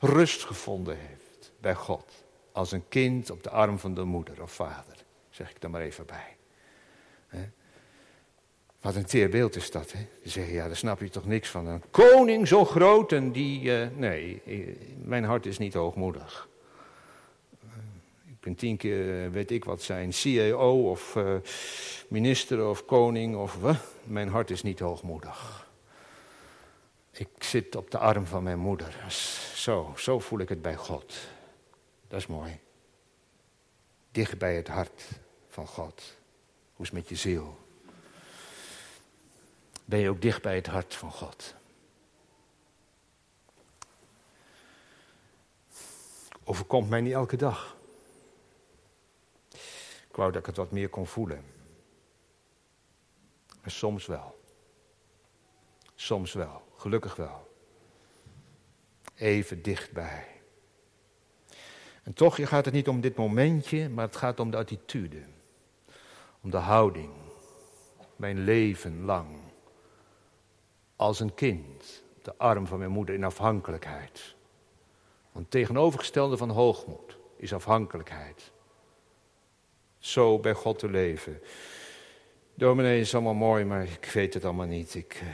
Rust 0.00 0.44
gevonden 0.44 0.96
heeft 0.98 1.52
bij 1.60 1.74
God. 1.74 2.24
Als 2.52 2.72
een 2.72 2.88
kind 2.88 3.30
op 3.30 3.42
de 3.42 3.50
arm 3.50 3.78
van 3.78 3.94
de 3.94 4.04
moeder 4.04 4.42
of 4.42 4.52
vader. 4.52 4.96
Zeg 5.30 5.50
ik 5.50 5.62
er 5.62 5.70
maar 5.70 5.80
even 5.80 6.06
bij. 6.06 6.36
Wat 8.84 8.94
een 8.94 9.04
teer 9.04 9.28
beeld 9.28 9.56
is 9.56 9.70
dat, 9.70 9.92
hè? 9.92 10.06
Die 10.22 10.30
zeggen, 10.30 10.54
ja, 10.54 10.66
daar 10.66 10.76
snap 10.76 11.00
je 11.00 11.08
toch 11.08 11.26
niks 11.26 11.48
van. 11.48 11.66
Een 11.66 11.82
koning 11.90 12.48
zo 12.48 12.64
groot 12.64 13.12
en 13.12 13.32
die... 13.32 13.62
Uh, 13.62 13.86
nee, 13.96 14.42
mijn 15.04 15.24
hart 15.24 15.46
is 15.46 15.58
niet 15.58 15.74
hoogmoedig. 15.74 16.48
ik 18.26 18.40
ben 18.40 18.54
tien 18.54 18.76
keer, 18.76 19.30
weet 19.30 19.50
ik 19.50 19.64
wat 19.64 19.82
zijn, 19.82 20.12
CEO 20.12 20.90
of 20.90 21.14
uh, 21.16 21.34
minister 22.08 22.68
of 22.68 22.84
koning 22.84 23.36
of... 23.36 23.56
mijn 24.04 24.28
hart 24.28 24.50
is 24.50 24.62
niet 24.62 24.78
hoogmoedig. 24.78 25.63
Ik 27.14 27.42
zit 27.42 27.76
op 27.76 27.90
de 27.90 27.98
arm 27.98 28.26
van 28.26 28.42
mijn 28.42 28.58
moeder. 28.58 29.12
Zo, 29.54 29.92
zo 29.96 30.18
voel 30.18 30.38
ik 30.38 30.48
het 30.48 30.62
bij 30.62 30.76
God. 30.76 31.14
Dat 32.08 32.20
is 32.20 32.26
mooi. 32.26 32.60
Dicht 34.10 34.38
bij 34.38 34.56
het 34.56 34.68
hart 34.68 35.02
van 35.48 35.66
God. 35.66 36.16
Hoe 36.74 36.84
is 36.84 36.90
het 36.90 36.92
met 36.92 37.08
je 37.08 37.16
ziel? 37.16 37.58
Ben 39.84 39.98
je 39.98 40.08
ook 40.08 40.22
dicht 40.22 40.42
bij 40.42 40.54
het 40.54 40.66
hart 40.66 40.94
van 40.94 41.12
God? 41.12 41.54
Overkomt 46.44 46.88
mij 46.88 47.00
niet 47.00 47.12
elke 47.12 47.36
dag. 47.36 47.76
Ik 50.08 50.20
wou 50.20 50.32
dat 50.32 50.40
ik 50.40 50.46
het 50.46 50.56
wat 50.56 50.70
meer 50.70 50.88
kon 50.88 51.06
voelen. 51.06 51.44
Maar 53.60 53.70
soms 53.70 54.06
wel. 54.06 54.42
Soms 55.94 56.32
wel, 56.32 56.63
gelukkig 56.84 57.16
wel. 57.16 57.52
Even 59.14 59.62
dichtbij. 59.62 60.26
En 62.02 62.12
toch 62.12 62.48
gaat 62.48 62.64
het 62.64 62.74
niet 62.74 62.88
om 62.88 63.00
dit 63.00 63.16
momentje, 63.16 63.88
maar 63.88 64.04
het 64.04 64.16
gaat 64.16 64.40
om 64.40 64.50
de 64.50 64.56
attitude 64.56 65.22
om 66.42 66.50
de 66.50 66.56
houding, 66.56 67.12
mijn 68.16 68.44
leven 68.44 69.04
lang, 69.04 69.28
als 70.96 71.20
een 71.20 71.34
kind, 71.34 72.02
op 72.16 72.24
de 72.24 72.34
arm 72.36 72.66
van 72.66 72.78
mijn 72.78 72.90
moeder 72.90 73.14
in 73.14 73.24
afhankelijkheid. 73.24 74.34
Want 75.32 75.50
tegenovergestelde 75.50 76.36
van 76.36 76.50
hoogmoed 76.50 77.18
is 77.36 77.52
afhankelijkheid. 77.52 78.52
Zo 79.98 80.38
bij 80.38 80.54
God 80.54 80.78
te 80.78 80.90
leven. 80.90 81.42
Dominee 82.54 83.00
is 83.00 83.14
allemaal 83.14 83.34
mooi, 83.34 83.64
maar 83.64 83.82
ik 83.82 84.10
weet 84.12 84.34
het 84.34 84.44
allemaal 84.44 84.66
niet. 84.66 84.94
Ik, 84.94 85.20
uh, 85.22 85.28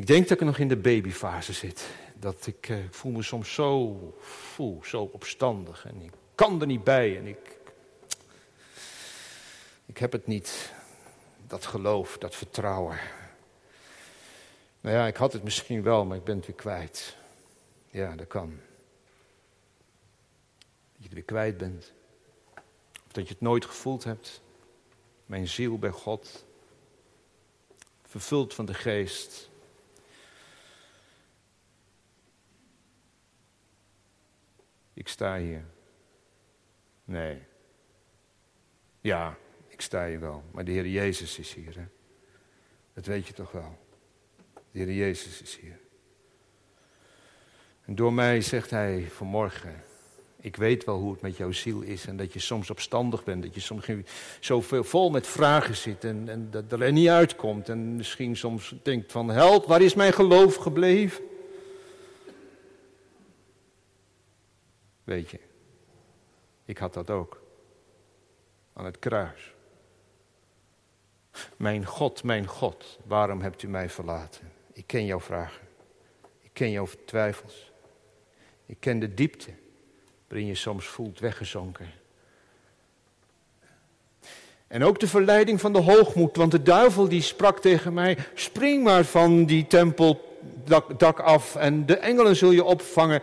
ik 0.00 0.06
denk 0.06 0.28
dat 0.28 0.40
ik 0.40 0.46
nog 0.46 0.58
in 0.58 0.68
de 0.68 0.76
babyfase 0.76 1.52
zit. 1.52 1.88
Dat 2.14 2.46
ik, 2.46 2.68
uh, 2.68 2.84
ik 2.84 2.94
voel 2.94 3.12
me 3.12 3.22
soms 3.22 3.54
zo, 3.54 3.96
voel, 4.20 4.80
zo 4.84 5.10
opstandig 5.12 5.86
en 5.86 6.02
ik 6.02 6.12
kan 6.34 6.60
er 6.60 6.66
niet 6.66 6.84
bij 6.84 7.18
en 7.18 7.26
ik 7.26 7.58
ik 9.90 9.98
heb 9.98 10.12
het 10.12 10.26
niet, 10.26 10.72
dat 11.46 11.66
geloof, 11.66 12.18
dat 12.18 12.34
vertrouwen. 12.34 12.98
Nou 14.80 14.96
ja, 14.96 15.06
ik 15.06 15.16
had 15.16 15.32
het 15.32 15.42
misschien 15.42 15.82
wel, 15.82 16.04
maar 16.04 16.16
ik 16.16 16.24
ben 16.24 16.36
het 16.36 16.46
weer 16.46 16.56
kwijt. 16.56 17.16
Ja, 17.88 18.16
dat 18.16 18.26
kan. 18.26 18.60
Dat 20.92 20.96
je 20.96 21.02
het 21.02 21.12
weer 21.12 21.22
kwijt 21.22 21.56
bent. 21.56 21.92
Of 23.06 23.12
dat 23.12 23.26
je 23.26 23.32
het 23.32 23.42
nooit 23.42 23.64
gevoeld 23.64 24.04
hebt. 24.04 24.40
Mijn 25.26 25.48
ziel 25.48 25.78
bij 25.78 25.90
God. 25.90 26.44
Vervuld 28.02 28.54
van 28.54 28.64
de 28.64 28.74
geest. 28.74 29.49
Ik 35.00 35.08
sta 35.08 35.38
hier. 35.38 35.64
Nee. 37.04 37.38
Ja, 39.00 39.36
ik 39.68 39.80
sta 39.80 40.06
hier 40.06 40.20
wel, 40.20 40.42
maar 40.52 40.64
de 40.64 40.70
Heer 40.70 40.86
Jezus 40.86 41.38
is 41.38 41.54
hier. 41.54 41.74
Hè? 41.76 41.84
Dat 42.94 43.06
weet 43.06 43.26
je 43.26 43.32
toch 43.32 43.52
wel. 43.52 43.78
De 44.54 44.78
Heer 44.78 44.92
Jezus 44.92 45.42
is 45.42 45.58
hier. 45.60 45.78
En 47.84 47.94
door 47.94 48.12
mij 48.12 48.40
zegt 48.40 48.70
hij 48.70 49.06
vanmorgen, 49.10 49.82
ik 50.40 50.56
weet 50.56 50.84
wel 50.84 50.98
hoe 50.98 51.12
het 51.12 51.20
met 51.20 51.36
jouw 51.36 51.52
ziel 51.52 51.80
is 51.80 52.06
en 52.06 52.16
dat 52.16 52.32
je 52.32 52.38
soms 52.38 52.70
opstandig 52.70 53.24
bent, 53.24 53.42
dat 53.42 53.54
je 53.54 53.60
soms 53.60 53.86
zo 54.40 54.60
vol 54.82 55.10
met 55.10 55.26
vragen 55.26 55.76
zit 55.76 56.04
en, 56.04 56.28
en 56.28 56.50
dat 56.50 56.72
er 56.72 56.92
niet 56.92 57.08
uitkomt 57.08 57.68
en 57.68 57.96
misschien 57.96 58.36
soms 58.36 58.74
denkt 58.82 59.12
van 59.12 59.28
help, 59.30 59.66
waar 59.66 59.82
is 59.82 59.94
mijn 59.94 60.12
geloof 60.12 60.56
gebleven? 60.56 61.28
Weet 65.04 65.30
je, 65.30 65.40
ik 66.64 66.78
had 66.78 66.94
dat 66.94 67.10
ook 67.10 67.42
aan 68.72 68.84
het 68.84 68.98
kruis. 68.98 69.54
Mijn 71.56 71.84
God, 71.86 72.22
mijn 72.22 72.46
God, 72.46 72.98
waarom 73.06 73.40
hebt 73.40 73.62
u 73.62 73.68
mij 73.68 73.88
verlaten? 73.88 74.52
Ik 74.72 74.86
ken 74.86 75.04
jouw 75.04 75.20
vragen. 75.20 75.68
Ik 76.40 76.50
ken 76.52 76.70
jouw 76.70 76.88
twijfels. 77.04 77.72
Ik 78.66 78.76
ken 78.80 78.98
de 78.98 79.14
diepte 79.14 79.50
waarin 80.28 80.46
je 80.46 80.54
soms 80.54 80.86
voelt 80.86 81.18
weggezonken. 81.18 81.86
En 84.66 84.84
ook 84.84 85.00
de 85.00 85.08
verleiding 85.08 85.60
van 85.60 85.72
de 85.72 85.78
hoogmoed, 85.78 86.36
want 86.36 86.50
de 86.50 86.62
duivel 86.62 87.08
die 87.08 87.22
sprak 87.22 87.58
tegen 87.58 87.94
mij, 87.94 88.18
spring 88.34 88.84
maar 88.84 89.04
van 89.04 89.44
die 89.44 89.66
tempeldak 89.66 91.20
af 91.20 91.56
en 91.56 91.86
de 91.86 91.96
engelen 91.96 92.36
zul 92.36 92.50
je 92.50 92.64
opvangen. 92.64 93.22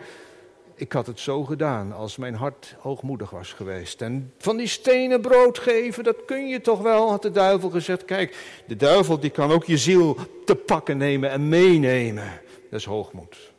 Ik 0.78 0.92
had 0.92 1.06
het 1.06 1.20
zo 1.20 1.44
gedaan 1.44 1.92
als 1.92 2.16
mijn 2.16 2.34
hart 2.34 2.74
hoogmoedig 2.78 3.30
was 3.30 3.52
geweest. 3.52 4.02
En 4.02 4.32
van 4.38 4.56
die 4.56 4.66
stenen 4.66 5.20
brood 5.20 5.58
geven, 5.58 6.04
dat 6.04 6.24
kun 6.24 6.48
je 6.48 6.60
toch 6.60 6.80
wel, 6.80 7.10
had 7.10 7.22
de 7.22 7.30
duivel 7.30 7.70
gezegd. 7.70 8.04
Kijk, 8.04 8.60
de 8.66 8.76
duivel 8.76 9.20
die 9.20 9.30
kan 9.30 9.50
ook 9.50 9.64
je 9.64 9.78
ziel 9.78 10.16
te 10.44 10.54
pakken 10.54 10.96
nemen 10.96 11.30
en 11.30 11.48
meenemen. 11.48 12.40
Dat 12.70 12.80
is 12.80 12.84
hoogmoed. 12.84 13.52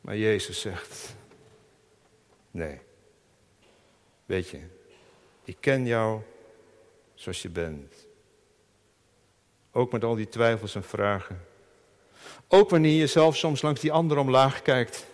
Maar 0.00 0.16
Jezus 0.16 0.60
zegt, 0.60 1.14
nee. 2.50 2.78
Weet 4.26 4.48
je, 4.48 4.58
ik 5.44 5.56
ken 5.60 5.86
jou 5.86 6.20
zoals 7.14 7.42
je 7.42 7.50
bent. 7.50 7.94
Ook 9.72 9.92
met 9.92 10.04
al 10.04 10.14
die 10.14 10.28
twijfels 10.28 10.74
en 10.74 10.84
vragen. 10.84 11.40
Ook 12.48 12.70
wanneer 12.70 12.98
je 12.98 13.06
zelf 13.06 13.36
soms 13.36 13.62
langs 13.62 13.80
die 13.80 13.92
ander 13.92 14.18
omlaag 14.18 14.62
kijkt 14.62 15.10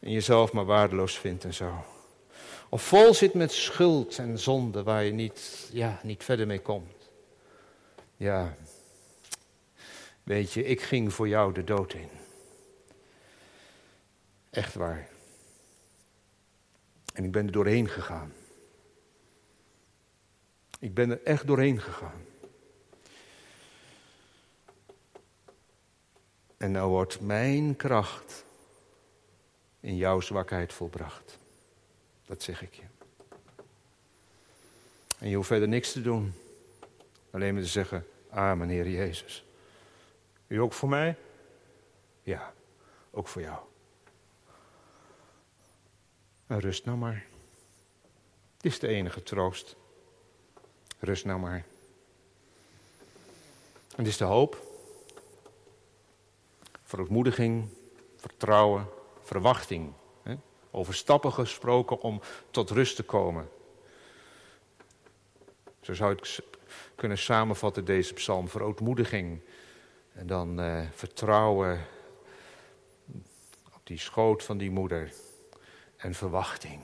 en 0.00 0.10
jezelf 0.12 0.52
maar 0.52 0.64
waardeloos 0.64 1.18
vindt 1.18 1.44
en 1.44 1.54
zo. 1.54 1.84
Of 2.68 2.82
vol 2.82 3.14
zit 3.14 3.34
met 3.34 3.52
schuld 3.52 4.18
en 4.18 4.38
zonde 4.38 4.82
waar 4.82 5.04
je 5.04 5.12
niet, 5.12 5.68
ja, 5.72 6.00
niet 6.02 6.24
verder 6.24 6.46
mee 6.46 6.60
komt. 6.60 7.10
Ja, 8.16 8.56
weet 10.22 10.52
je, 10.52 10.64
ik 10.64 10.80
ging 10.82 11.12
voor 11.12 11.28
jou 11.28 11.52
de 11.52 11.64
dood 11.64 11.92
in. 11.92 12.08
Echt 14.50 14.74
waar. 14.74 15.08
En 17.14 17.24
ik 17.24 17.32
ben 17.32 17.46
er 17.46 17.52
doorheen 17.52 17.88
gegaan. 17.88 18.32
Ik 20.78 20.94
ben 20.94 21.10
er 21.10 21.22
echt 21.22 21.46
doorheen 21.46 21.80
gegaan. 21.80 22.26
En 26.56 26.70
nou 26.70 26.90
wordt 26.90 27.20
mijn 27.20 27.76
kracht 27.76 28.44
in 29.80 29.96
jouw 29.96 30.20
zwakheid 30.20 30.72
volbracht. 30.72 31.38
Dat 32.26 32.42
zeg 32.42 32.62
ik 32.62 32.74
je. 32.74 32.82
En 35.18 35.28
je 35.28 35.36
hoeft 35.36 35.48
verder 35.48 35.68
niks 35.68 35.92
te 35.92 36.00
doen. 36.00 36.34
Alleen 37.30 37.54
maar 37.54 37.62
te 37.62 37.68
zeggen, 37.68 38.06
amen 38.30 38.68
Heer 38.68 38.88
Jezus. 38.88 39.44
U 40.46 40.56
ook 40.60 40.72
voor 40.72 40.88
mij? 40.88 41.16
Ja, 42.22 42.52
ook 43.10 43.28
voor 43.28 43.42
jou. 43.42 43.58
En 46.46 46.60
rust 46.60 46.84
nou 46.84 46.98
maar. 46.98 47.26
Het 48.56 48.64
is 48.66 48.78
de 48.78 48.88
enige 48.88 49.22
troost. 49.22 49.76
Rust 50.98 51.24
nou 51.24 51.40
maar. 51.40 51.64
En 53.96 54.04
dit 54.04 54.06
is 54.06 54.16
de 54.16 54.24
hoop. 54.24 54.66
Verootmoediging, 56.82 57.68
vertrouwen, 58.16 58.88
verwachting. 59.28 59.92
Over 60.70 60.94
stappen 60.94 61.32
gesproken 61.32 62.00
om 62.00 62.20
tot 62.50 62.70
rust 62.70 62.96
te 62.96 63.02
komen. 63.02 63.48
Zo 65.80 65.94
zou 65.94 66.12
ik 66.12 66.40
kunnen 66.94 67.18
samenvatten 67.18 67.84
deze 67.84 68.14
psalm. 68.14 68.48
Verootmoediging 68.48 69.40
en 70.12 70.26
dan 70.26 70.60
uh, 70.60 70.86
vertrouwen 70.90 71.86
op 73.74 73.80
die 73.84 73.98
schoot 73.98 74.44
van 74.44 74.58
die 74.58 74.70
moeder. 74.70 75.12
En 75.96 76.14
verwachting. 76.14 76.82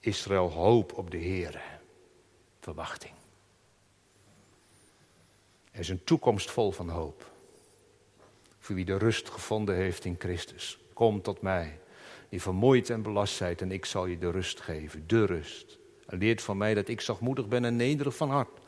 Israël 0.00 0.50
hoop 0.50 0.92
op 0.92 1.10
de 1.10 1.16
Heer. 1.16 1.62
Verwachting. 2.60 3.14
Er 5.70 5.80
is 5.80 5.88
een 5.88 6.04
toekomst 6.04 6.50
vol 6.50 6.70
van 6.70 6.88
hoop. 6.88 7.30
Voor 8.58 8.74
wie 8.74 8.84
de 8.84 8.98
rust 8.98 9.28
gevonden 9.28 9.74
heeft 9.74 10.04
in 10.04 10.16
Christus. 10.18 10.78
Kom 10.98 11.22
tot 11.22 11.40
mij, 11.40 11.78
die 12.28 12.42
vermoeid 12.42 12.90
en 12.90 13.02
belast 13.02 13.34
zijt, 13.34 13.60
en 13.60 13.72
ik 13.72 13.84
zal 13.84 14.06
je 14.06 14.18
de 14.18 14.30
rust 14.30 14.60
geven. 14.60 15.06
De 15.06 15.24
rust. 15.24 15.78
En 16.06 16.18
leert 16.18 16.42
van 16.42 16.56
mij 16.56 16.74
dat 16.74 16.88
ik 16.88 17.00
zachtmoedig 17.00 17.48
ben 17.48 17.64
en 17.64 17.76
nederig 17.76 18.16
van 18.16 18.30
hart. 18.30 18.58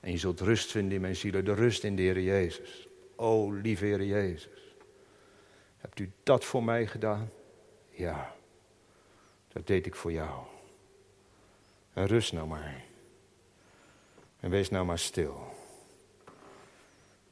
En 0.00 0.10
je 0.10 0.18
zult 0.18 0.40
rust 0.40 0.70
vinden 0.70 0.94
in 0.94 1.00
mijn 1.00 1.16
ziel, 1.16 1.44
de 1.44 1.54
rust 1.54 1.84
in 1.84 1.96
de 1.96 2.02
Heer 2.02 2.20
Jezus. 2.20 2.88
O, 3.16 3.50
lieve 3.52 3.84
Heer 3.84 4.04
Jezus. 4.04 4.76
Hebt 5.76 5.98
u 5.98 6.12
dat 6.22 6.44
voor 6.44 6.64
mij 6.64 6.86
gedaan? 6.86 7.30
Ja, 7.90 8.34
dat 9.48 9.66
deed 9.66 9.86
ik 9.86 9.94
voor 9.94 10.12
jou. 10.12 10.44
En 11.92 12.06
rust 12.06 12.32
nou 12.32 12.46
maar. 12.46 12.84
En 14.40 14.50
wees 14.50 14.70
nou 14.70 14.84
maar 14.84 14.98
stil. 14.98 15.40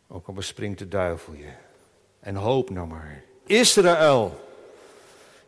Ook 0.07 0.27
al 0.27 0.35
bespringt 0.35 0.79
de 0.79 0.89
duivel 0.89 1.35
je. 1.35 1.53
En 2.21 2.35
hoop 2.35 2.71
nou 2.71 2.87
maar. 2.87 3.27
Israël. 3.49 4.47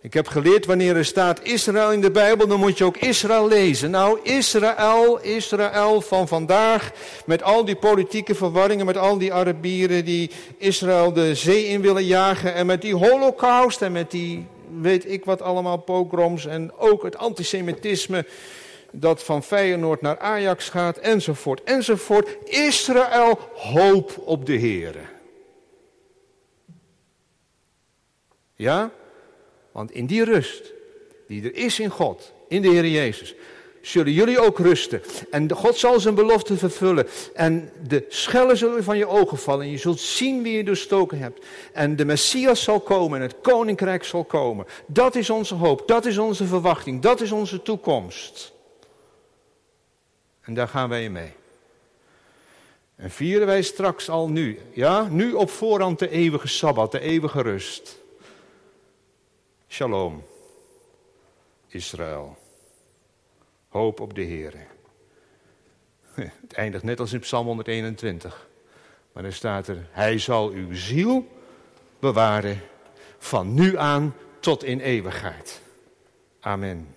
Ik 0.02 0.14
heb 0.14 0.28
geleerd 0.28 0.66
wanneer 0.66 0.96
er 0.96 1.04
staat 1.04 1.40
Israël 1.42 1.92
in 1.92 2.00
de 2.00 2.10
Bijbel, 2.10 2.46
dan 2.46 2.60
moet 2.60 2.78
je 2.78 2.84
ook 2.84 2.96
Israël 2.96 3.48
lezen. 3.48 3.90
Nou, 3.90 4.18
Israël, 4.22 5.18
Israël 5.22 6.00
van 6.00 6.28
vandaag, 6.28 6.90
met 7.24 7.42
al 7.42 7.64
die 7.64 7.76
politieke 7.76 8.34
verwarringen, 8.34 8.86
met 8.86 8.96
al 8.96 9.18
die 9.18 9.32
Arabieren 9.32 10.04
die 10.04 10.30
Israël 10.58 11.12
de 11.12 11.34
zee 11.34 11.66
in 11.66 11.80
willen 11.80 12.04
jagen 12.04 12.54
en 12.54 12.66
met 12.66 12.82
die 12.82 12.94
holocaust 12.94 13.82
en 13.82 13.92
met 13.92 14.10
die 14.10 14.46
weet 14.80 15.10
ik 15.10 15.24
wat 15.24 15.42
allemaal, 15.42 15.76
pogroms 15.76 16.46
en 16.46 16.72
ook 16.78 17.02
het 17.02 17.16
antisemitisme 17.16 18.26
dat 18.92 19.22
van 19.22 19.42
Feyenoord 19.42 20.00
naar 20.00 20.18
Ajax 20.18 20.68
gaat, 20.68 20.96
enzovoort, 20.96 21.62
enzovoort. 21.62 22.28
Israël, 22.44 23.38
hoop 23.54 24.22
op 24.24 24.46
de 24.46 24.52
Heer. 24.52 24.94
Ja? 28.60 28.90
Want 29.72 29.90
in 29.90 30.06
die 30.06 30.24
rust 30.24 30.72
die 31.26 31.42
er 31.42 31.54
is 31.54 31.78
in 31.78 31.90
God, 31.90 32.32
in 32.48 32.62
de 32.62 32.68
Heer 32.68 32.86
Jezus, 32.86 33.34
zullen 33.80 34.12
jullie 34.12 34.40
ook 34.40 34.58
rusten. 34.58 35.02
En 35.30 35.52
God 35.52 35.76
zal 35.76 36.00
zijn 36.00 36.14
belofte 36.14 36.56
vervullen. 36.56 37.06
En 37.34 37.72
de 37.86 38.04
schellen 38.08 38.56
zullen 38.56 38.84
van 38.84 38.98
je 38.98 39.06
ogen 39.06 39.38
vallen. 39.38 39.64
En 39.64 39.70
je 39.70 39.78
zult 39.78 40.00
zien 40.00 40.42
wie 40.42 40.56
je 40.56 40.64
doorstoken 40.64 41.18
hebt. 41.18 41.46
En 41.72 41.96
de 41.96 42.04
Messias 42.04 42.62
zal 42.62 42.80
komen 42.80 43.20
en 43.20 43.26
het 43.26 43.40
koninkrijk 43.42 44.04
zal 44.04 44.24
komen. 44.24 44.66
Dat 44.86 45.14
is 45.14 45.30
onze 45.30 45.54
hoop, 45.54 45.88
dat 45.88 46.06
is 46.06 46.18
onze 46.18 46.44
verwachting, 46.44 47.02
dat 47.02 47.20
is 47.20 47.32
onze 47.32 47.62
toekomst. 47.62 48.52
En 50.40 50.54
daar 50.54 50.68
gaan 50.68 50.88
wij 50.88 51.10
mee. 51.10 51.32
En 52.96 53.10
vieren 53.10 53.46
wij 53.46 53.62
straks 53.62 54.08
al 54.08 54.28
nu, 54.28 54.58
ja, 54.72 55.08
nu 55.10 55.32
op 55.32 55.50
voorhand 55.50 55.98
de 55.98 56.10
eeuwige 56.10 56.48
Sabbat, 56.48 56.92
de 56.92 57.00
eeuwige 57.00 57.42
rust. 57.42 57.99
Shalom, 59.72 60.22
Israël. 61.68 62.36
Hoop 63.68 64.00
op 64.00 64.14
de 64.14 64.22
Heer. 64.22 64.54
Het 66.14 66.52
eindigt 66.52 66.84
net 66.84 67.00
als 67.00 67.12
in 67.12 67.20
Psalm 67.20 67.46
121. 67.46 68.48
Maar 69.12 69.22
dan 69.22 69.32
staat 69.32 69.68
er, 69.68 69.88
Hij 69.90 70.18
zal 70.18 70.50
uw 70.50 70.74
ziel 70.74 71.28
bewaren 71.98 72.60
van 73.18 73.54
nu 73.54 73.78
aan 73.78 74.14
tot 74.40 74.64
in 74.64 74.80
eeuwigheid. 74.80 75.60
Amen. 76.40 76.94